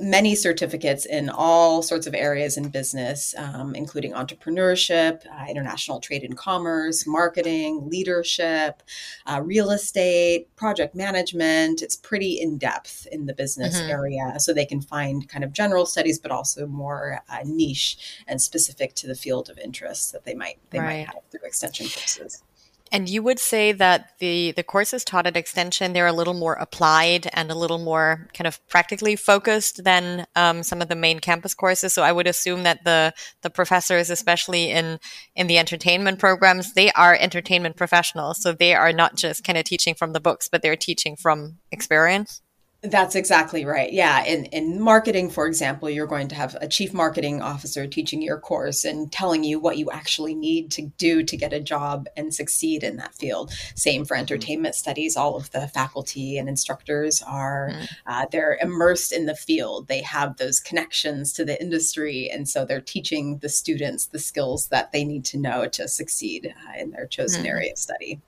[0.00, 6.22] many certificates in all sorts of areas in business, um, including entrepreneurship, uh, international trade
[6.24, 8.82] and commerce, marketing, leadership,
[9.26, 11.82] uh, real estate, project management.
[11.82, 13.90] It's pretty in depth in the business mm-hmm.
[13.90, 18.40] area, so they can find kind of general studies, but also more uh, niche and
[18.40, 20.86] specific to the field of interest that they might they right.
[20.86, 22.42] might have through extension courses.
[22.92, 26.54] And you would say that the, the courses taught at Extension, they're a little more
[26.54, 31.18] applied and a little more kind of practically focused than um, some of the main
[31.18, 31.92] campus courses.
[31.92, 35.00] So I would assume that the, the professors, especially in,
[35.34, 38.40] in the entertainment programs, they are entertainment professionals.
[38.40, 41.58] So they are not just kind of teaching from the books, but they're teaching from
[41.72, 42.40] experience.
[42.82, 43.92] That's exactly right.
[43.92, 44.24] Yeah.
[44.24, 48.38] In, in marketing, for example, you're going to have a chief marketing officer teaching your
[48.38, 52.34] course and telling you what you actually need to do to get a job and
[52.34, 53.50] succeed in that field.
[53.74, 54.20] Same for mm-hmm.
[54.20, 55.16] entertainment studies.
[55.16, 57.88] All of the faculty and instructors are, mm.
[58.06, 59.88] uh, they're immersed in the field.
[59.88, 62.30] They have those connections to the industry.
[62.32, 66.54] And so they're teaching the students the skills that they need to know to succeed
[66.68, 67.48] uh, in their chosen mm.
[67.48, 68.20] area of study.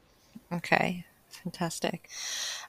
[0.50, 1.04] Okay.
[1.48, 2.10] Fantastic.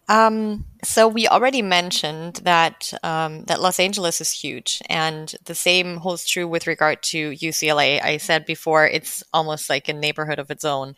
[0.07, 5.97] Um, so we already mentioned that um, that Los Angeles is huge, and the same
[5.97, 8.01] holds true with regard to UCLA.
[8.01, 10.95] I said before it's almost like a neighborhood of its own.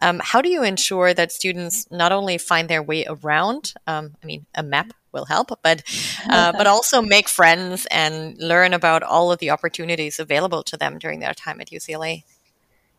[0.00, 3.72] Um, how do you ensure that students not only find their way around?
[3.86, 5.82] Um, I mean, a map will help, but
[6.28, 10.98] uh, but also make friends and learn about all of the opportunities available to them
[10.98, 12.24] during their time at UCLA.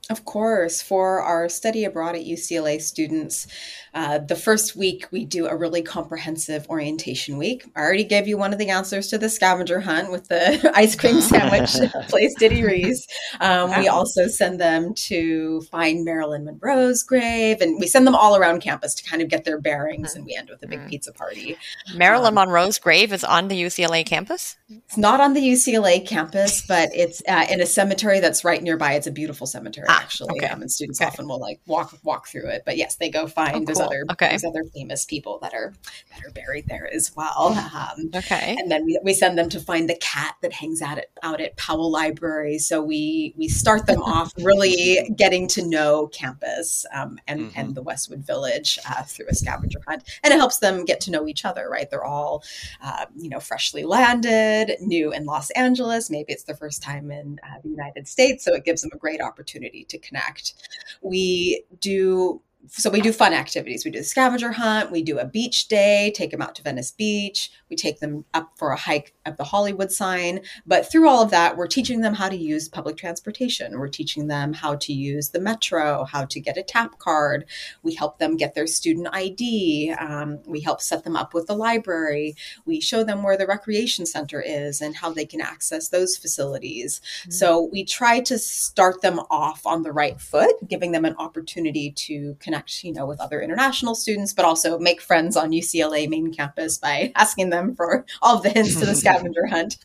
[0.10, 3.48] Of course, for our study abroad at UCLA students,
[3.94, 7.64] uh, the first week we do a really comprehensive orientation week.
[7.74, 10.98] I already gave you one of the answers to the scavenger hunt with the ice
[10.98, 11.72] cream sandwich
[12.10, 13.08] place Diddy Riese.
[13.40, 18.36] Um, we also send them to find Marilyn Monroe's grave, and we send them all
[18.36, 20.90] around campus to kind of get their bearings, and we end with a big mm.
[20.90, 21.56] pizza party.
[21.96, 24.58] Marilyn um, Monroe's grave is on the UCLA campus?
[24.68, 28.96] It's not on the UCLA campus, but it's uh, in a cemetery that's right nearby.
[28.96, 30.38] It's a beautiful cemetery actually.
[30.38, 30.48] Okay.
[30.48, 31.08] Um, and students okay.
[31.08, 32.64] often will like walk walk through it.
[32.66, 34.30] But yes, they go find oh, there's other okay.
[34.30, 35.74] there's other famous people that are
[36.12, 37.58] that are buried there as well.
[37.74, 38.56] Um, okay.
[38.60, 41.42] And then we, we send them to find the cat that hangs out at out
[41.42, 42.58] at Powell Library.
[42.60, 47.60] So we we start them off really getting to know campus um, and mm-hmm.
[47.60, 51.12] and the Westwood Village uh, through a scavenger hunt, and it helps them get to
[51.12, 51.70] know each other.
[51.70, 51.90] Right?
[51.90, 52.44] They're all
[52.82, 56.10] uh, you know freshly landed, new in Los Angeles.
[56.10, 58.98] Maybe it's the first time in uh, the United States, so it gives them a
[58.98, 60.54] great opportunity to connect.
[61.02, 63.84] We do so we do fun activities.
[63.84, 64.92] We do the scavenger hunt.
[64.92, 66.12] We do a beach day.
[66.16, 67.52] Take them out to Venice Beach.
[67.70, 70.42] We take them up for a hike at the Hollywood sign.
[70.66, 73.80] But through all of that, we're teaching them how to use public transportation.
[73.80, 77.46] We're teaching them how to use the metro, how to get a tap card.
[77.82, 79.94] We help them get their student ID.
[80.00, 82.36] Um, we help set them up with the library.
[82.66, 87.02] We show them where the recreation center is and how they can access those facilities.
[87.22, 87.32] Mm-hmm.
[87.32, 91.92] So we try to start them off on the right foot, giving them an opportunity
[91.92, 92.53] to connect,
[92.84, 97.12] you know, with other international students, but also make friends on UCLA main campus by
[97.16, 99.78] asking them for all of the hints to the scavenger hunt.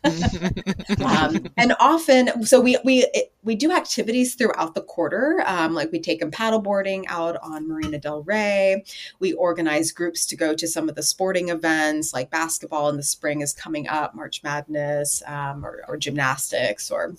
[1.05, 3.05] um, and often, so we we
[3.43, 5.43] we do activities throughout the quarter.
[5.45, 8.83] Um, like we take them paddleboarding out on Marina Del Rey.
[9.19, 13.03] We organize groups to go to some of the sporting events, like basketball in the
[13.03, 17.15] spring is coming up, March Madness, um, or, or gymnastics, or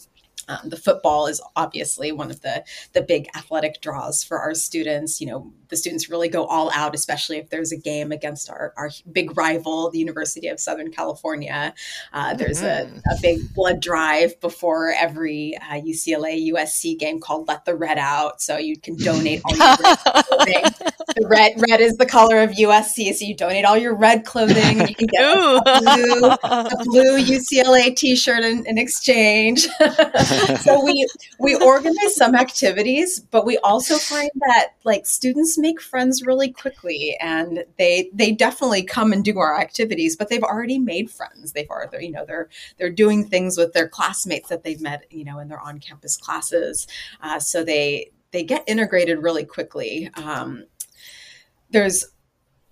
[0.51, 5.21] um, the football is obviously one of the the big athletic draws for our students.
[5.21, 8.75] You know, the students really go all out, especially if there's a game against our,
[8.77, 11.73] our big rival, the University of Southern California.
[12.13, 12.97] Uh, there's mm-hmm.
[12.97, 17.99] a, a, big blood drive before every uh, UCLA USC game called "Let the Red
[17.99, 20.65] Out," so you can donate all your red clothing.
[21.17, 24.81] The red red is the color of USC, so you donate all your red clothing.
[24.89, 29.67] You can get a blue, a blue UCLA T-shirt in, in exchange.
[30.61, 31.07] so we
[31.39, 37.17] we organize some activities, but we also find that like students make friends really quickly,
[37.21, 41.53] and they they definitely come and do our activities, but they've already made friends.
[41.53, 42.49] They've already you know they're
[42.79, 46.17] they're doing things with their classmates that they've met you know in their on campus
[46.17, 46.87] classes,
[47.23, 50.11] uh, so they they get integrated really quickly.
[50.15, 50.65] Um,
[51.71, 52.07] there's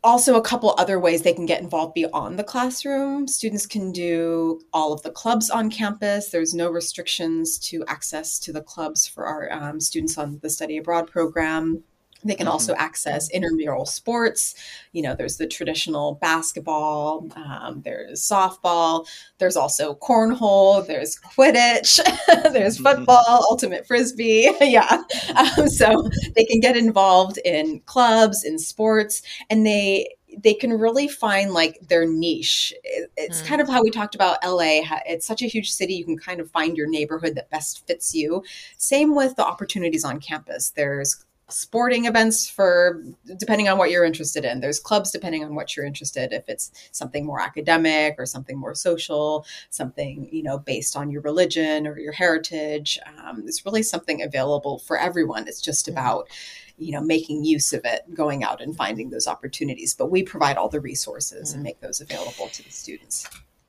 [0.04, 3.26] also a couple other ways they can get involved beyond the classroom.
[3.26, 6.30] Students can do all of the clubs on campus.
[6.30, 10.78] There's no restrictions to access to the clubs for our um, students on the study
[10.78, 11.82] abroad program.
[12.24, 12.83] They can also mm-hmm.
[12.83, 14.54] access intramural sports.
[14.92, 19.07] You know, there's the traditional basketball, um, there's softball,
[19.38, 22.00] there's also cornhole, there's Quidditch,
[22.52, 22.96] there's mm-hmm.
[22.96, 24.50] football, ultimate frisbee.
[24.61, 25.02] yeah.
[25.37, 31.09] Um, so they can get involved in clubs, in sports, and they they can really
[31.09, 32.72] find like their niche.
[33.16, 33.46] It's mm.
[33.46, 34.83] kind of how we talked about LA.
[35.07, 35.94] It's such a huge city.
[35.94, 38.44] You can kind of find your neighborhood that best fits you.
[38.76, 40.70] Same with the opportunities on campus.
[40.70, 43.02] There's sporting events for
[43.38, 44.61] depending on what you're interested in.
[44.61, 48.74] There's clubs depending on what you're interested if it's something more academic or something more
[48.74, 54.22] social something you know based on your religion or your heritage um, it's really something
[54.22, 55.48] available for everyone.
[55.48, 56.28] It's just about
[56.76, 59.94] you know making use of it going out and finding those opportunities.
[59.94, 63.28] But we provide all the resources and make those available to the students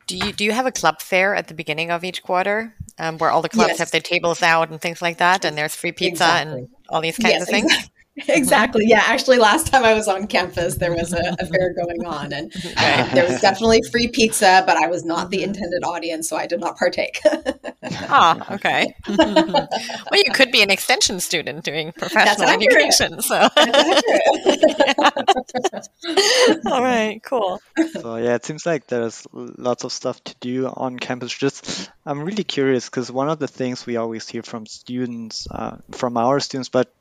[0.09, 3.17] do you do you have a club fair at the beginning of each quarter um,
[3.19, 3.79] where all the clubs yes.
[3.79, 6.61] have their tables out and things like that, and there's free pizza exactly.
[6.61, 7.71] and all these kinds yes, of things?
[7.71, 7.93] Exactly.
[8.27, 8.86] exactly.
[8.88, 9.03] Yeah.
[9.05, 12.51] Actually, last time I was on campus, there was a, a fair going on, and
[12.77, 15.49] uh, there was definitely free pizza, but I was not the mm-hmm.
[15.49, 17.19] intended audience, so I did not partake.
[18.10, 18.93] ah, okay.
[19.08, 19.67] well,
[20.13, 23.21] you could be an extension student doing professional education.
[23.21, 23.47] So,
[26.65, 27.60] all right, cool.
[28.01, 31.34] So yeah, it seems like there's lots of stuff to do on campus.
[31.34, 35.77] Just, I'm really curious because one of the things we always hear from students, uh,
[35.91, 36.91] from our students, but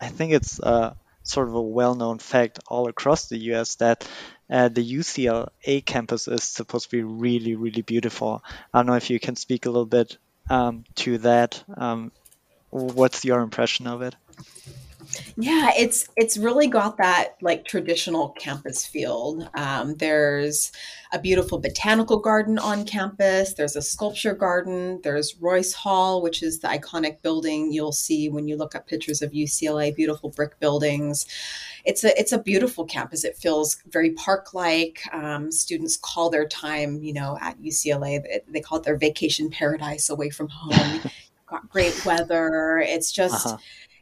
[0.00, 3.76] I think it's uh, sort of a well-known fact all across the U.S.
[3.76, 4.08] that
[4.50, 8.42] uh, the UCLA campus is supposed to be really, really beautiful.
[8.72, 10.16] I don't know if you can speak a little bit
[10.48, 11.62] um, to that.
[11.76, 12.12] Um,
[12.70, 14.14] what's your impression of it?
[15.36, 19.48] Yeah, it's it's really got that like traditional campus feel.
[19.54, 20.72] Um, there's
[21.12, 23.54] a beautiful botanical garden on campus.
[23.54, 25.00] There's a sculpture garden.
[25.02, 29.22] There's Royce Hall, which is the iconic building you'll see when you look up pictures
[29.22, 29.94] of UCLA.
[29.94, 31.24] Beautiful brick buildings.
[31.84, 33.24] It's a it's a beautiful campus.
[33.24, 35.00] It feels very park like.
[35.12, 38.22] Um, students call their time, you know, at UCLA.
[38.22, 41.00] They, they call it their vacation paradise away from home.
[41.46, 42.78] got great weather.
[42.78, 43.46] It's just.
[43.46, 43.56] Uh-huh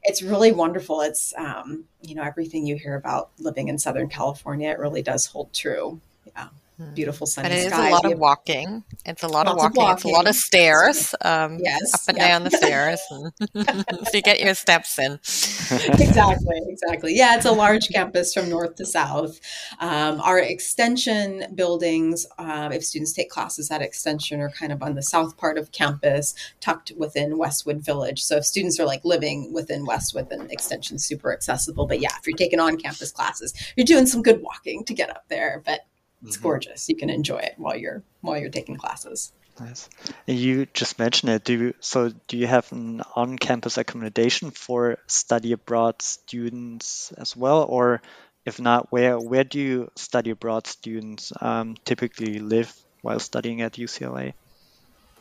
[0.07, 1.01] it's really wonderful.
[1.03, 4.71] It's um, you know everything you hear about living in Southern California.
[4.71, 6.01] It really does hold true.
[6.27, 6.49] Yeah.
[6.93, 7.87] Beautiful sunny but it sky.
[7.87, 8.85] is a lot of walking.
[9.07, 9.71] It's a lot of walking.
[9.71, 9.95] of walking.
[9.95, 11.15] It's a lot of stairs.
[11.23, 13.31] Um, yes, up and down the stairs, so
[14.13, 15.13] you get your steps in.
[15.15, 17.17] exactly, exactly.
[17.17, 19.41] Yeah, it's a large campus from north to south.
[19.81, 24.97] Um, our extension buildings, uh, if students take classes at extension, are kind of on
[24.97, 28.23] the south part of campus, tucked within Westwood Village.
[28.23, 31.87] So if students are like living within Westwood, then extension super accessible.
[31.87, 35.09] But yeah, if you're taking on campus classes, you're doing some good walking to get
[35.09, 35.63] up there.
[35.65, 35.81] But
[36.27, 36.43] it's mm-hmm.
[36.43, 36.89] gorgeous.
[36.89, 39.33] You can enjoy it while you're while you're taking classes.
[39.59, 39.89] Nice.
[40.27, 41.45] You just mentioned it.
[41.45, 42.11] Do you, so?
[42.29, 48.03] Do you have an on-campus accommodation for study abroad students as well, or
[48.45, 53.75] if not, where where do you study abroad students um, typically live while studying at
[53.75, 54.35] UCLA?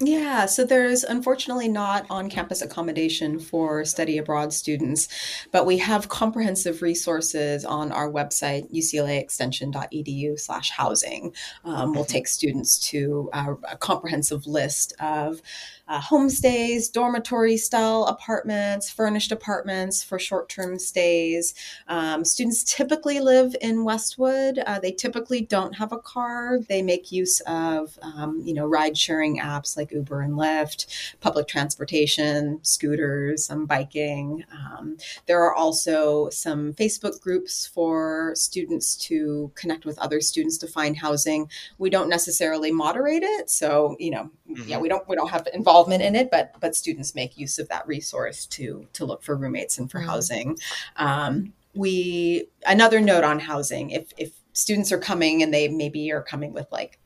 [0.01, 5.07] Yeah, so there's unfortunately not on campus accommodation for study abroad students,
[5.53, 11.33] but we have comprehensive resources on our website, uclaextension.edu slash housing.
[11.63, 15.41] Um, we'll take students to a, a comprehensive list of
[15.87, 21.53] uh, homestays, dormitory style apartments, furnished apartments for short term stays.
[21.87, 24.59] Um, students typically live in Westwood.
[24.59, 26.59] Uh, they typically don't have a car.
[26.67, 30.87] They make use of, um, you know, ride sharing apps like Uber and Lyft,
[31.19, 34.43] public transportation, scooters, some biking.
[34.51, 40.67] Um, there are also some Facebook groups for students to connect with other students to
[40.67, 41.49] find housing.
[41.77, 44.67] We don't necessarily moderate it, so you know, mm-hmm.
[44.67, 47.59] yeah, we don't we don't have involved involvement in it, but but students make use
[47.59, 50.09] of that resource to to look for roommates and for mm-hmm.
[50.09, 50.57] housing.
[50.95, 56.23] Um, we another note on housing: if if students are coming and they maybe are
[56.23, 56.97] coming with like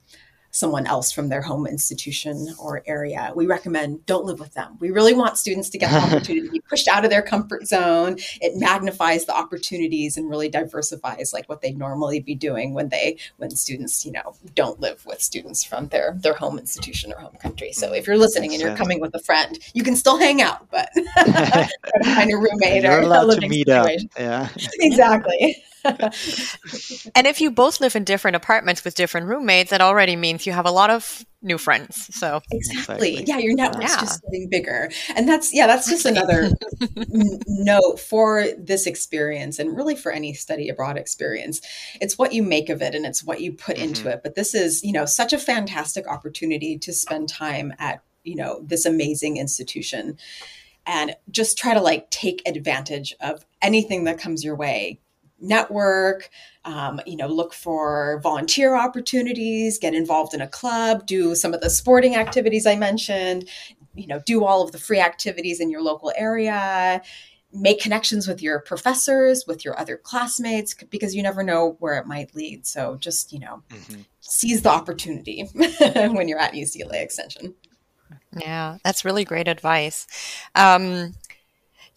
[0.51, 3.31] someone else from their home institution or area.
[3.35, 4.77] We recommend don't live with them.
[4.79, 7.67] We really want students to get the opportunity to be pushed out of their comfort
[7.67, 8.17] zone.
[8.41, 13.17] It magnifies the opportunities and really diversifies like what they normally be doing when they
[13.37, 17.35] when students, you know, don't live with students from their their home institution or home
[17.41, 17.71] country.
[17.71, 20.69] So if you're listening and you're coming with a friend, you can still hang out,
[20.71, 20.89] but
[22.03, 24.09] find a roommate you're or allowed a living to meet situation.
[24.13, 24.19] up.
[24.19, 24.49] Yeah.
[24.79, 25.63] Exactly.
[27.15, 30.53] and if you both live in different apartments with different roommates, that already means you
[30.53, 32.13] have a lot of new friends.
[32.15, 33.23] So exactly, exactly.
[33.25, 33.99] yeah, your network's yeah.
[33.99, 36.49] just getting bigger, and that's yeah, that's just another
[37.47, 41.61] note for this experience, and really for any study abroad experience.
[42.01, 43.85] It's what you make of it, and it's what you put mm-hmm.
[43.85, 44.21] into it.
[44.23, 48.61] But this is you know such a fantastic opportunity to spend time at you know
[48.63, 50.17] this amazing institution
[50.85, 54.99] and just try to like take advantage of anything that comes your way
[55.41, 56.29] network
[56.65, 61.61] um, you know look for volunteer opportunities get involved in a club do some of
[61.61, 63.47] the sporting activities i mentioned
[63.95, 67.01] you know do all of the free activities in your local area
[67.51, 72.05] make connections with your professors with your other classmates because you never know where it
[72.05, 72.65] might lead.
[72.65, 74.01] So just you know mm-hmm.
[74.19, 77.55] seize the opportunity when you're at ucla extension.
[78.37, 80.07] Yeah that's really great advice.
[80.55, 81.15] Um,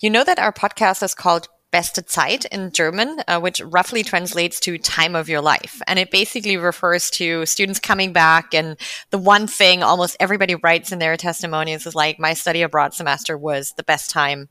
[0.01, 4.61] you know that our podcast is called beste Zeit in German, uh, which roughly translates
[4.61, 5.83] to time of your life.
[5.89, 8.55] And it basically refers to students coming back.
[8.55, 8.77] And
[9.11, 13.37] the one thing almost everybody writes in their testimonials is like, my study abroad semester
[13.37, 14.49] was the best time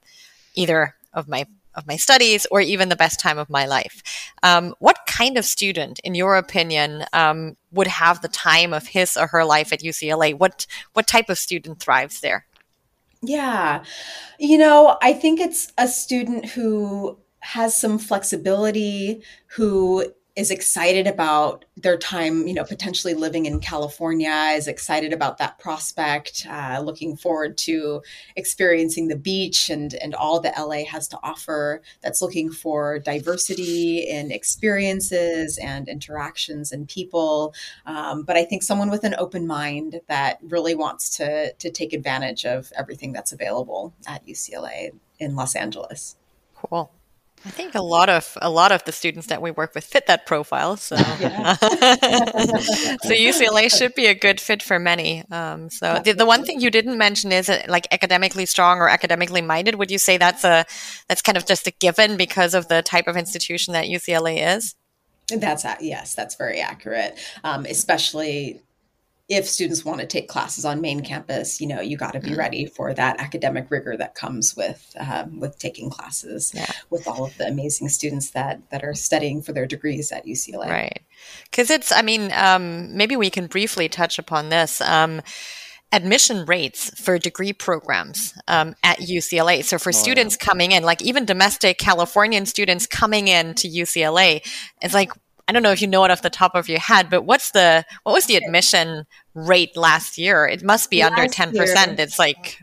[0.55, 4.03] either of my of my studies or even the best time of my life.
[4.43, 9.15] Um, what kind of student, in your opinion, um, would have the time of his
[9.15, 10.37] or her life at UCLA?
[10.37, 12.45] What what type of student thrives there?
[13.21, 13.83] Yeah.
[14.39, 19.23] You know, I think it's a student who has some flexibility,
[19.55, 20.05] who
[20.41, 25.59] is excited about their time, you know, potentially living in California, is excited about that
[25.59, 28.01] prospect, uh, looking forward to
[28.35, 31.83] experiencing the beach and and all that LA has to offer.
[32.01, 37.53] That's looking for diversity in experiences and interactions and people.
[37.85, 41.93] Um, but I think someone with an open mind that really wants to to take
[41.93, 44.89] advantage of everything that's available at UCLA
[45.19, 46.17] in Los Angeles.
[46.55, 46.91] Cool.
[47.43, 50.05] I think a lot of a lot of the students that we work with fit
[50.07, 50.77] that profile.
[50.77, 51.03] So, so
[53.09, 55.23] UCLA should be a good fit for many.
[55.31, 58.89] Um, so the, the one thing you didn't mention is uh, like academically strong or
[58.89, 59.75] academically minded.
[59.75, 60.65] Would you say that's a
[61.07, 64.75] that's kind of just a given because of the type of institution that UCLA is?
[65.29, 67.17] That's yes, that's very accurate.
[67.43, 68.61] Um, especially
[69.31, 72.31] if students want to take classes on main campus, you know, you got to be
[72.31, 72.39] mm-hmm.
[72.39, 76.69] ready for that academic rigor that comes with um, with taking classes yeah.
[76.89, 80.67] with all of the amazing students that that are studying for their degrees at UCLA.
[80.67, 81.01] Right,
[81.45, 81.93] because it's.
[81.93, 84.81] I mean, um, maybe we can briefly touch upon this.
[84.81, 85.21] Um,
[85.93, 89.61] admission rates for degree programs um, at UCLA.
[89.63, 90.45] So for oh, students yeah.
[90.45, 94.41] coming in, like even domestic Californian students coming in to UCLA,
[94.81, 95.11] it's like
[95.51, 97.51] I don't know if you know it off the top of your head, but what's
[97.51, 100.45] the what was the admission rate last year?
[100.45, 101.99] It must be last under ten percent.
[101.99, 102.61] It's like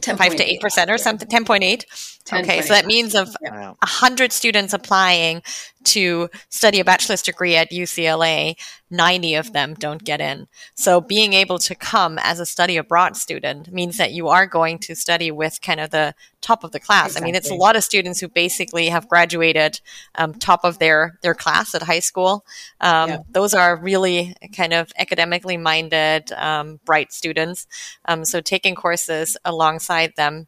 [0.00, 0.16] 10.
[0.16, 1.28] five to eight percent or something.
[1.28, 1.86] Ten point eight.
[2.32, 5.42] Okay, so that means of a hundred students applying,
[5.88, 8.56] to study a bachelor's degree at UCLA,
[8.90, 10.46] 90 of them don't get in.
[10.74, 14.78] So being able to come as a study abroad student means that you are going
[14.80, 17.08] to study with kind of the top of the class.
[17.08, 17.24] Exactly.
[17.24, 19.80] I mean, it's a lot of students who basically have graduated
[20.14, 22.44] um, top of their their class at high school.
[22.80, 23.18] Um, yeah.
[23.30, 27.66] Those are really kind of academically minded, um, bright students.
[28.04, 30.46] Um, so taking courses alongside them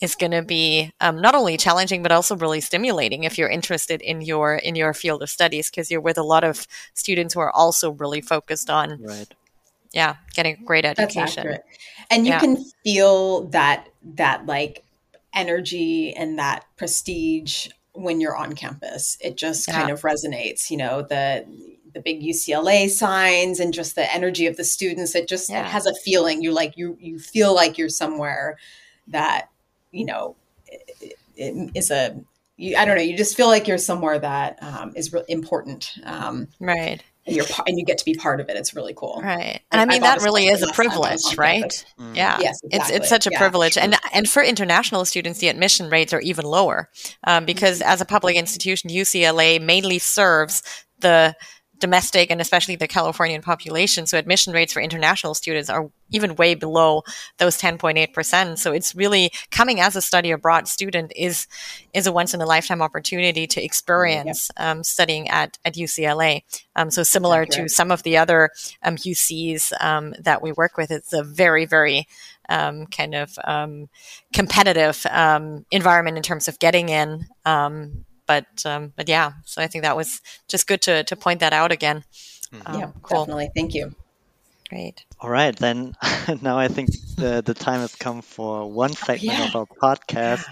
[0.00, 4.00] is going to be um, not only challenging but also really stimulating if you're interested
[4.00, 7.40] in your in your field of studies because you're with a lot of students who
[7.40, 9.34] are also really focused on right
[9.92, 11.58] yeah getting a great education
[12.10, 12.40] and you yeah.
[12.40, 14.84] can feel that that like
[15.34, 19.78] energy and that prestige when you're on campus it just yeah.
[19.78, 21.44] kind of resonates you know the
[21.92, 25.60] the big UCLA signs and just the energy of the students it just yeah.
[25.60, 28.58] it has a feeling you like you you feel like you're somewhere
[29.08, 29.48] that
[29.90, 30.36] you know,
[30.66, 32.16] it, it is a,
[32.56, 35.92] you, I don't know, you just feel like you're somewhere that um, is really important.
[36.04, 37.02] Um, right.
[37.26, 38.56] And you're and you get to be part of it.
[38.56, 39.60] It's really cool, right?
[39.70, 41.70] And I mean that really is a privilege, right?
[41.98, 42.16] Mm.
[42.16, 42.78] Yeah, yes, exactly.
[42.78, 46.20] it's it's such a yeah, privilege, and and for international students, the admission rates are
[46.22, 46.88] even lower
[47.24, 47.90] um, because mm-hmm.
[47.90, 50.62] as a public institution, UCLA mainly serves
[51.00, 51.36] the
[51.80, 54.06] domestic and especially the Californian population.
[54.06, 57.02] So admission rates for international students are even way below
[57.38, 58.58] those 10.8%.
[58.58, 61.46] So it's really coming as a study abroad student is,
[61.94, 64.66] is a once in a lifetime opportunity to experience yep.
[64.66, 66.42] um, studying at, at UCLA.
[66.76, 68.50] Um, so similar to some of the other
[68.82, 72.06] um, UCs um, that we work with, it's a very, very
[72.48, 73.88] um, kind of um,
[74.32, 75.06] competitive
[75.70, 77.26] environment in terms of getting in
[78.30, 81.52] but um, but yeah, so I think that was just good to to point that
[81.52, 82.04] out again.
[82.52, 82.74] Mm-hmm.
[82.74, 83.24] Um, yeah, cool.
[83.24, 83.50] definitely.
[83.56, 83.92] Thank you.
[84.70, 85.04] Great.
[85.18, 85.96] All right, then
[86.42, 89.48] now I think the the time has come for one segment yeah.
[89.48, 90.46] of our podcast.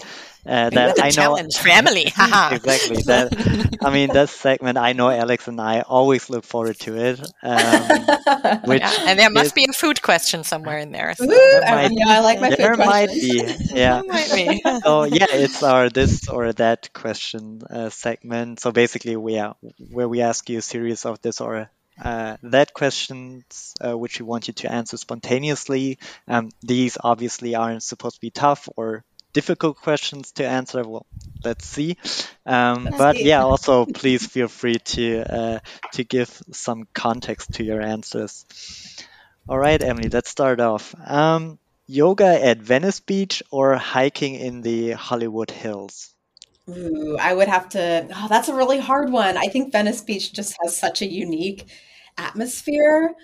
[0.44, 2.06] Uh, that I know family.
[2.08, 3.02] exactly.
[3.06, 7.20] That I mean, that segment I know Alex and I always look forward to it.
[7.44, 11.14] Um, which yeah, and there must is, be a food question somewhere in there.
[11.14, 12.58] So Ooh, might, yeah, I like my food.
[12.58, 13.44] There might be.
[13.72, 14.02] Yeah.
[14.04, 14.62] might be.
[14.82, 18.58] so yeah, it's our this or that question uh, segment.
[18.58, 19.54] So basically, we are
[19.90, 21.70] where we ask you a series of this or
[22.02, 25.98] uh, that questions uh, which we want you to answer spontaneously.
[26.26, 30.82] Um, these obviously aren't supposed to be tough or difficult questions to answer.
[30.82, 31.06] Well,
[31.44, 31.96] let's see.
[32.46, 33.28] Um, but see.
[33.28, 35.58] yeah, also please feel free to uh,
[35.92, 38.44] to give some context to your answers.
[39.48, 40.94] All right, Emily, let's start off.
[41.06, 46.14] Um, yoga at Venice Beach or hiking in the Hollywood Hills?
[46.68, 48.06] Ooh, I would have to.
[48.14, 49.36] Oh, that's a really hard one.
[49.36, 51.66] I think Venice Beach just has such a unique
[52.18, 53.14] atmosphere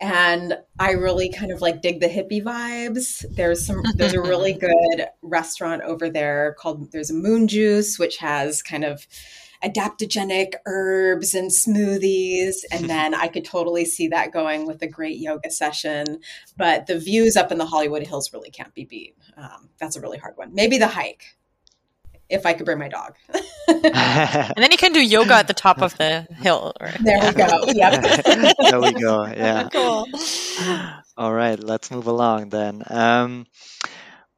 [0.00, 3.24] and I really kind of like dig the hippie vibes.
[3.34, 8.18] There's some there's a really good restaurant over there called there's a Moon Juice which
[8.18, 9.06] has kind of
[9.62, 15.18] adaptogenic herbs and smoothies and then I could totally see that going with a great
[15.18, 16.20] yoga session.
[16.56, 19.16] But the views up in the Hollywood Hills really can't be beat.
[19.36, 20.54] Um, that's a really hard one.
[20.54, 21.36] Maybe the hike
[22.28, 23.14] if I could bring my dog.
[23.68, 26.72] and then you can do yoga at the top of the hill.
[27.00, 27.64] There we go.
[27.74, 28.56] Yep.
[28.70, 29.24] there we go.
[29.26, 29.68] Yeah.
[29.72, 30.06] Cool.
[31.16, 32.82] All right, let's move along then.
[32.86, 33.46] Um,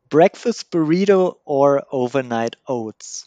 [0.08, 3.24] breakfast burrito or overnight oats?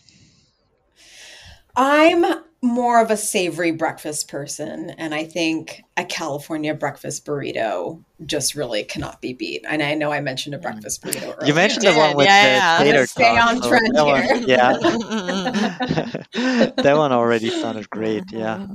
[1.75, 2.25] I'm
[2.61, 8.83] more of a savory breakfast person and i think a california breakfast burrito just really
[8.83, 10.63] cannot be beat and i know i mentioned a mm.
[10.63, 11.47] breakfast burrito earlier.
[11.47, 12.91] you mentioned the one with yeah, the yeah.
[12.91, 14.03] tater stay on so trend here.
[14.03, 14.73] One, yeah
[16.83, 18.55] that one already sounded great yeah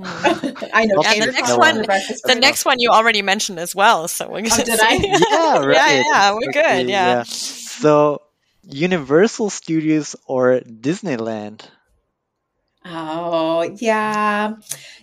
[0.73, 4.31] i know yeah, the next one the next one you already mentioned as well so
[4.31, 4.95] we're oh, did I?
[5.31, 7.17] yeah right yeah, yeah we're good yeah.
[7.17, 8.23] yeah so
[8.63, 11.69] universal studios or disneyland
[12.85, 14.55] Oh, yeah.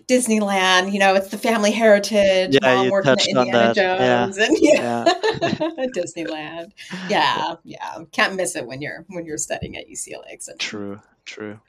[0.07, 2.57] Disneyland, you know, it's the family heritage.
[2.61, 3.75] Yeah, Mom you touched on that.
[3.75, 4.45] Jones yeah.
[4.45, 5.05] and yeah.
[5.41, 5.85] yeah.
[5.95, 6.71] Disneyland.
[7.09, 7.99] Yeah, yeah.
[8.11, 10.37] Can't miss it when you're when you're studying at UCLA.
[10.59, 11.59] True, true.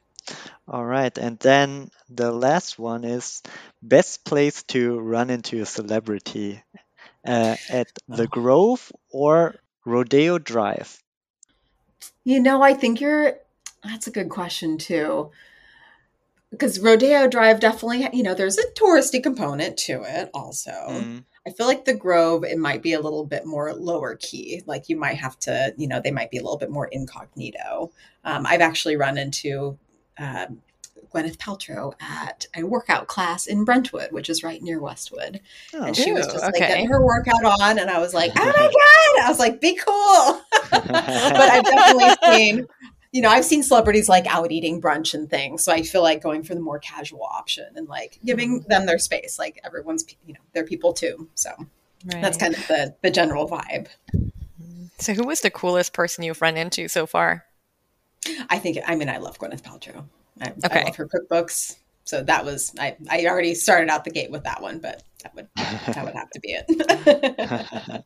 [0.68, 3.42] All right, and then the last one is
[3.82, 6.62] best place to run into a celebrity
[7.26, 8.26] uh, at the oh.
[8.26, 10.98] Grove or Rodeo Drive.
[12.24, 13.34] You know, I think you're.
[13.84, 15.30] That's a good question too
[16.52, 20.70] because Rodeo Drive definitely, you know, there's a touristy component to it also.
[20.70, 21.24] Mm.
[21.46, 24.62] I feel like the Grove, it might be a little bit more lower key.
[24.66, 27.90] Like you might have to, you know, they might be a little bit more incognito.
[28.24, 29.78] Um, I've actually run into
[30.18, 30.60] um,
[31.12, 35.40] Gwyneth Paltrow at a workout class in Brentwood, which is right near Westwood.
[35.74, 36.60] Oh, and she was just okay.
[36.60, 37.78] like getting her workout on.
[37.78, 39.24] And I was like, oh my God.
[39.24, 40.40] I was like, be cool.
[40.70, 42.66] but I've definitely seen
[43.12, 45.62] you know, I've seen celebrities like out eating brunch and things.
[45.62, 48.68] So I feel like going for the more casual option and like giving mm-hmm.
[48.68, 49.38] them their space.
[49.38, 51.28] Like everyone's, you know, they're people too.
[51.34, 52.22] So right.
[52.22, 53.88] that's kind of the, the general vibe.
[54.98, 57.44] So who was the coolest person you've run into so far?
[58.48, 60.04] I think, I mean, I love Gwyneth Paltrow.
[60.40, 60.80] I, okay.
[60.80, 61.76] I love her cookbooks.
[62.04, 65.34] So that was, I, I already started out the gate with that one, but that
[65.34, 68.04] would that would have to be it.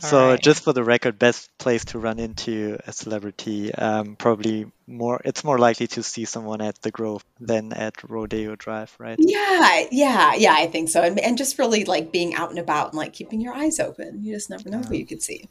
[0.02, 0.40] so right.
[0.40, 5.20] just for the record, best place to run into a celebrity, um, probably more.
[5.24, 9.16] It's more likely to see someone at the Grove than at Rodeo Drive, right?
[9.18, 10.54] Yeah, yeah, yeah.
[10.54, 13.40] I think so, and, and just really like being out and about and like keeping
[13.40, 14.22] your eyes open.
[14.22, 14.86] You just never know yeah.
[14.88, 15.48] who you could see.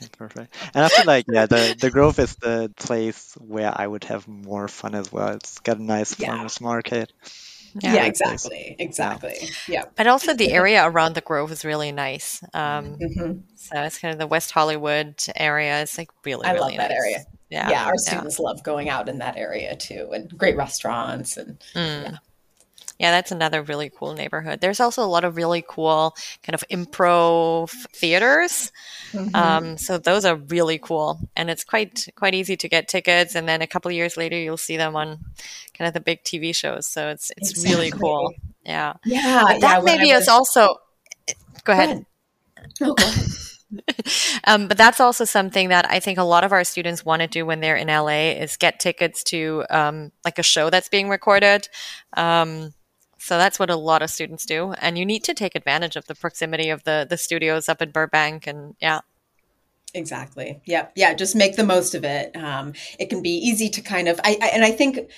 [0.00, 0.54] Okay, perfect.
[0.74, 4.28] And I feel like yeah, the the Grove is the place where I would have
[4.28, 5.34] more fun as well.
[5.34, 6.28] It's got a nice yeah.
[6.28, 7.12] farmers market.
[7.74, 9.36] Yeah, yeah exactly, exactly.
[9.68, 9.84] Yeah.
[9.96, 12.42] But also the area around the Grove is really nice.
[12.54, 13.40] Um, mm-hmm.
[13.54, 15.82] So it's kind of the West Hollywood area.
[15.82, 17.24] It's like really, I really love that area.
[17.50, 17.84] Yeah, yeah.
[17.86, 18.46] Our students yeah.
[18.46, 22.02] love going out in that area too, and great restaurants and mm.
[22.04, 22.16] yeah.
[23.00, 24.60] Yeah, that's another really cool neighborhood.
[24.60, 28.70] There's also a lot of really cool kind of improv theaters.
[29.12, 29.34] Mm-hmm.
[29.34, 33.34] Um, so those are really cool, and it's quite quite easy to get tickets.
[33.34, 35.18] And then a couple years later, you'll see them on
[35.72, 36.86] kind of the big TV shows.
[36.86, 37.74] So it's it's exactly.
[37.74, 38.34] really cool.
[38.66, 39.44] Yeah, yeah.
[39.46, 40.24] But that yeah, maybe was...
[40.24, 40.76] is also.
[41.64, 42.04] Go ahead.
[42.78, 43.16] Go ahead.
[43.16, 43.26] Oh,
[44.46, 47.28] um, but that's also something that I think a lot of our students want to
[47.28, 51.08] do when they're in LA is get tickets to um, like a show that's being
[51.08, 51.66] recorded.
[52.14, 52.74] Um,
[53.20, 54.72] so that's what a lot of students do.
[54.80, 57.90] And you need to take advantage of the proximity of the, the studios up in
[57.90, 58.46] Burbank.
[58.46, 59.00] And yeah.
[59.92, 60.62] Exactly.
[60.64, 60.86] Yeah.
[60.96, 61.12] Yeah.
[61.12, 62.34] Just make the most of it.
[62.34, 65.10] Um, it can be easy to kind of, I, I and I think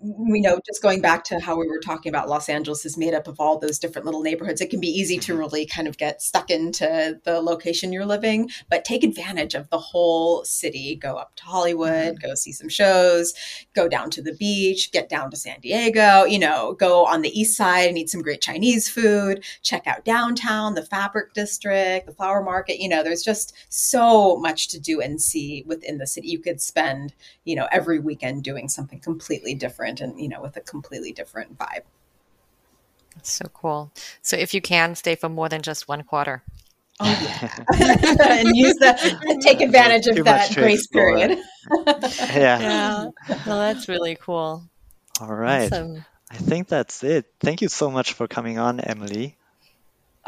[0.00, 3.14] we know just going back to how we were talking about Los Angeles is made
[3.14, 4.60] up of all those different little neighborhoods.
[4.60, 5.40] It can be easy to mm-hmm.
[5.40, 9.78] really kind of get stuck into the location you're living, but take advantage of the
[9.78, 10.94] whole city.
[10.94, 12.28] Go up to Hollywood, mm-hmm.
[12.28, 13.34] go see some shows,
[13.74, 17.36] go down to the beach, get down to San Diego, you know, go on the
[17.38, 22.14] east side and eat some great Chinese food, check out downtown, the fabric district, the
[22.14, 22.80] flower market.
[22.80, 26.28] You know, there's just so much to do and see within the city.
[26.28, 30.42] You could spend, you know, every weekend doing something completely different different and you know
[30.42, 31.82] with a completely different vibe
[33.14, 33.90] that's so cool
[34.22, 36.42] so if you can stay for more than just one quarter
[37.00, 37.64] Oh yeah,
[38.42, 41.38] and use the take advantage of that grace period.
[41.86, 42.58] yeah.
[42.58, 43.10] yeah,
[43.46, 44.64] well, that's really cool.
[45.20, 46.04] All right, awesome.
[46.28, 47.26] I think that's it.
[47.38, 49.37] Thank you so much for coming on, Emily.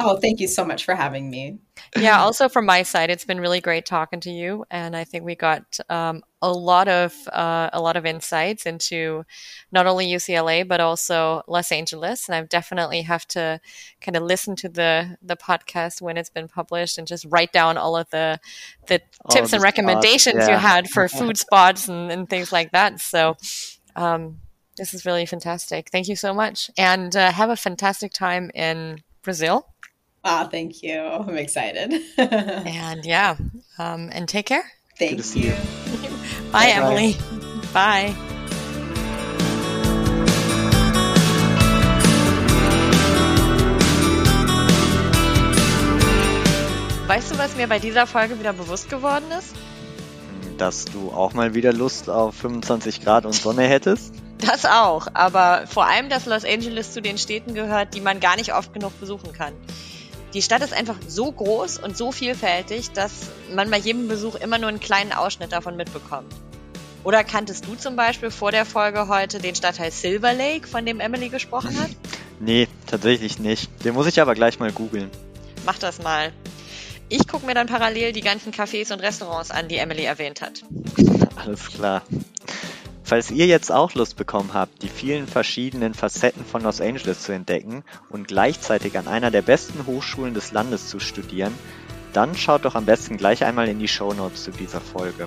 [0.03, 1.59] Oh, thank you so much for having me.
[1.97, 5.25] Yeah, also from my side, it's been really great talking to you, and I think
[5.25, 9.25] we got um, a lot of uh, a lot of insights into
[9.73, 12.29] not only UCLA but also Los Angeles.
[12.29, 13.61] And I definitely have to
[14.01, 17.77] kind of listen to the the podcast when it's been published and just write down
[17.77, 18.41] all of the
[18.87, 20.55] the all tips and recommendations spots, yeah.
[20.55, 23.01] you had for food spots and, and things like that.
[23.01, 23.37] So.
[23.97, 24.39] Um,
[24.77, 25.91] this is really fantastic.
[25.91, 26.71] Thank you so much.
[26.79, 29.67] And uh, have a fantastic time in Brazil.
[30.23, 31.01] Ah, oh, thank you.
[31.01, 31.95] I'm excited.
[32.19, 33.37] and yeah,
[33.79, 34.65] um, and take care.
[34.99, 35.53] Thank you.
[36.53, 37.17] Bye, Bye, Emily.
[37.73, 38.15] Bye.
[47.07, 49.57] Weißt du, was mir bei dieser Folge wieder bewusst geworden ist?
[50.59, 54.15] Dass du auch mal wieder Lust auf 25 Grad und Sonne hättest?
[54.39, 58.37] Das auch, aber vor allem, dass Los Angeles zu den Städten gehört, die man gar
[58.37, 59.55] nicht oft genug besuchen kann.
[60.35, 63.13] Die Stadt ist einfach so groß und so vielfältig, dass
[63.53, 66.33] man bei jedem Besuch immer nur einen kleinen Ausschnitt davon mitbekommt.
[67.03, 71.01] Oder kanntest du zum Beispiel vor der Folge heute den Stadtteil Silver Lake, von dem
[71.01, 71.91] Emily gesprochen hat?
[72.43, 73.69] Nee, tatsächlich nicht.
[73.85, 75.11] Den muss ich aber gleich mal googeln.
[75.67, 76.33] Mach das mal.
[77.11, 80.63] Ich gucke mir dann parallel die ganzen Cafés und Restaurants an, die Emily erwähnt hat.
[81.37, 82.01] Alles klar.
[83.11, 87.33] Falls ihr jetzt auch Lust bekommen habt, die vielen verschiedenen Facetten von Los Angeles zu
[87.33, 91.53] entdecken und gleichzeitig an einer der besten Hochschulen des Landes zu studieren,
[92.13, 95.27] dann schaut doch am besten gleich einmal in die Show Notes zu dieser Folge.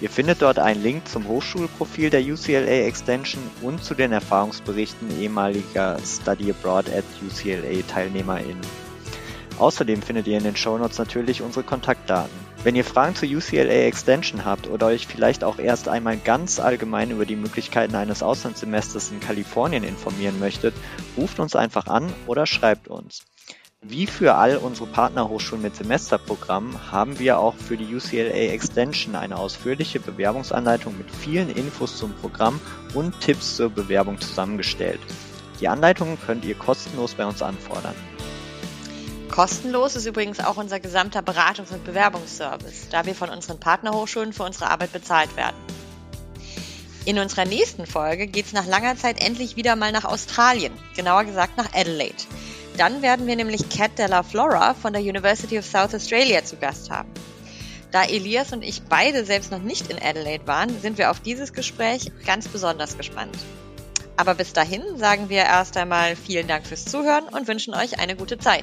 [0.00, 5.98] Ihr findet dort einen Link zum Hochschulprofil der UCLA Extension und zu den Erfahrungsberichten ehemaliger
[6.06, 8.66] Study Abroad at UCLA TeilnehmerInnen.
[9.58, 12.43] Außerdem findet ihr in den Show Notes natürlich unsere Kontaktdaten.
[12.64, 17.10] Wenn ihr Fragen zur UCLA Extension habt oder euch vielleicht auch erst einmal ganz allgemein
[17.10, 20.74] über die Möglichkeiten eines Auslandssemesters in Kalifornien informieren möchtet,
[21.14, 23.22] ruft uns einfach an oder schreibt uns.
[23.82, 29.36] Wie für all unsere Partnerhochschulen mit Semesterprogrammen haben wir auch für die UCLA Extension eine
[29.36, 32.60] ausführliche Bewerbungsanleitung mit vielen Infos zum Programm
[32.94, 35.00] und Tipps zur Bewerbung zusammengestellt.
[35.60, 37.94] Die Anleitungen könnt ihr kostenlos bei uns anfordern.
[39.34, 44.44] Kostenlos ist übrigens auch unser gesamter Beratungs- und Bewerbungsservice, da wir von unseren Partnerhochschulen für
[44.44, 45.56] unsere Arbeit bezahlt werden.
[47.04, 51.24] In unserer nächsten Folge geht es nach langer Zeit endlich wieder mal nach Australien, genauer
[51.24, 52.14] gesagt nach Adelaide.
[52.76, 56.88] Dann werden wir nämlich Cat Della Flora von der University of South Australia zu Gast
[56.90, 57.10] haben.
[57.90, 61.52] Da Elias und ich beide selbst noch nicht in Adelaide waren, sind wir auf dieses
[61.52, 63.36] Gespräch ganz besonders gespannt.
[64.16, 68.14] Aber bis dahin sagen wir erst einmal vielen Dank fürs Zuhören und wünschen euch eine
[68.14, 68.62] gute Zeit.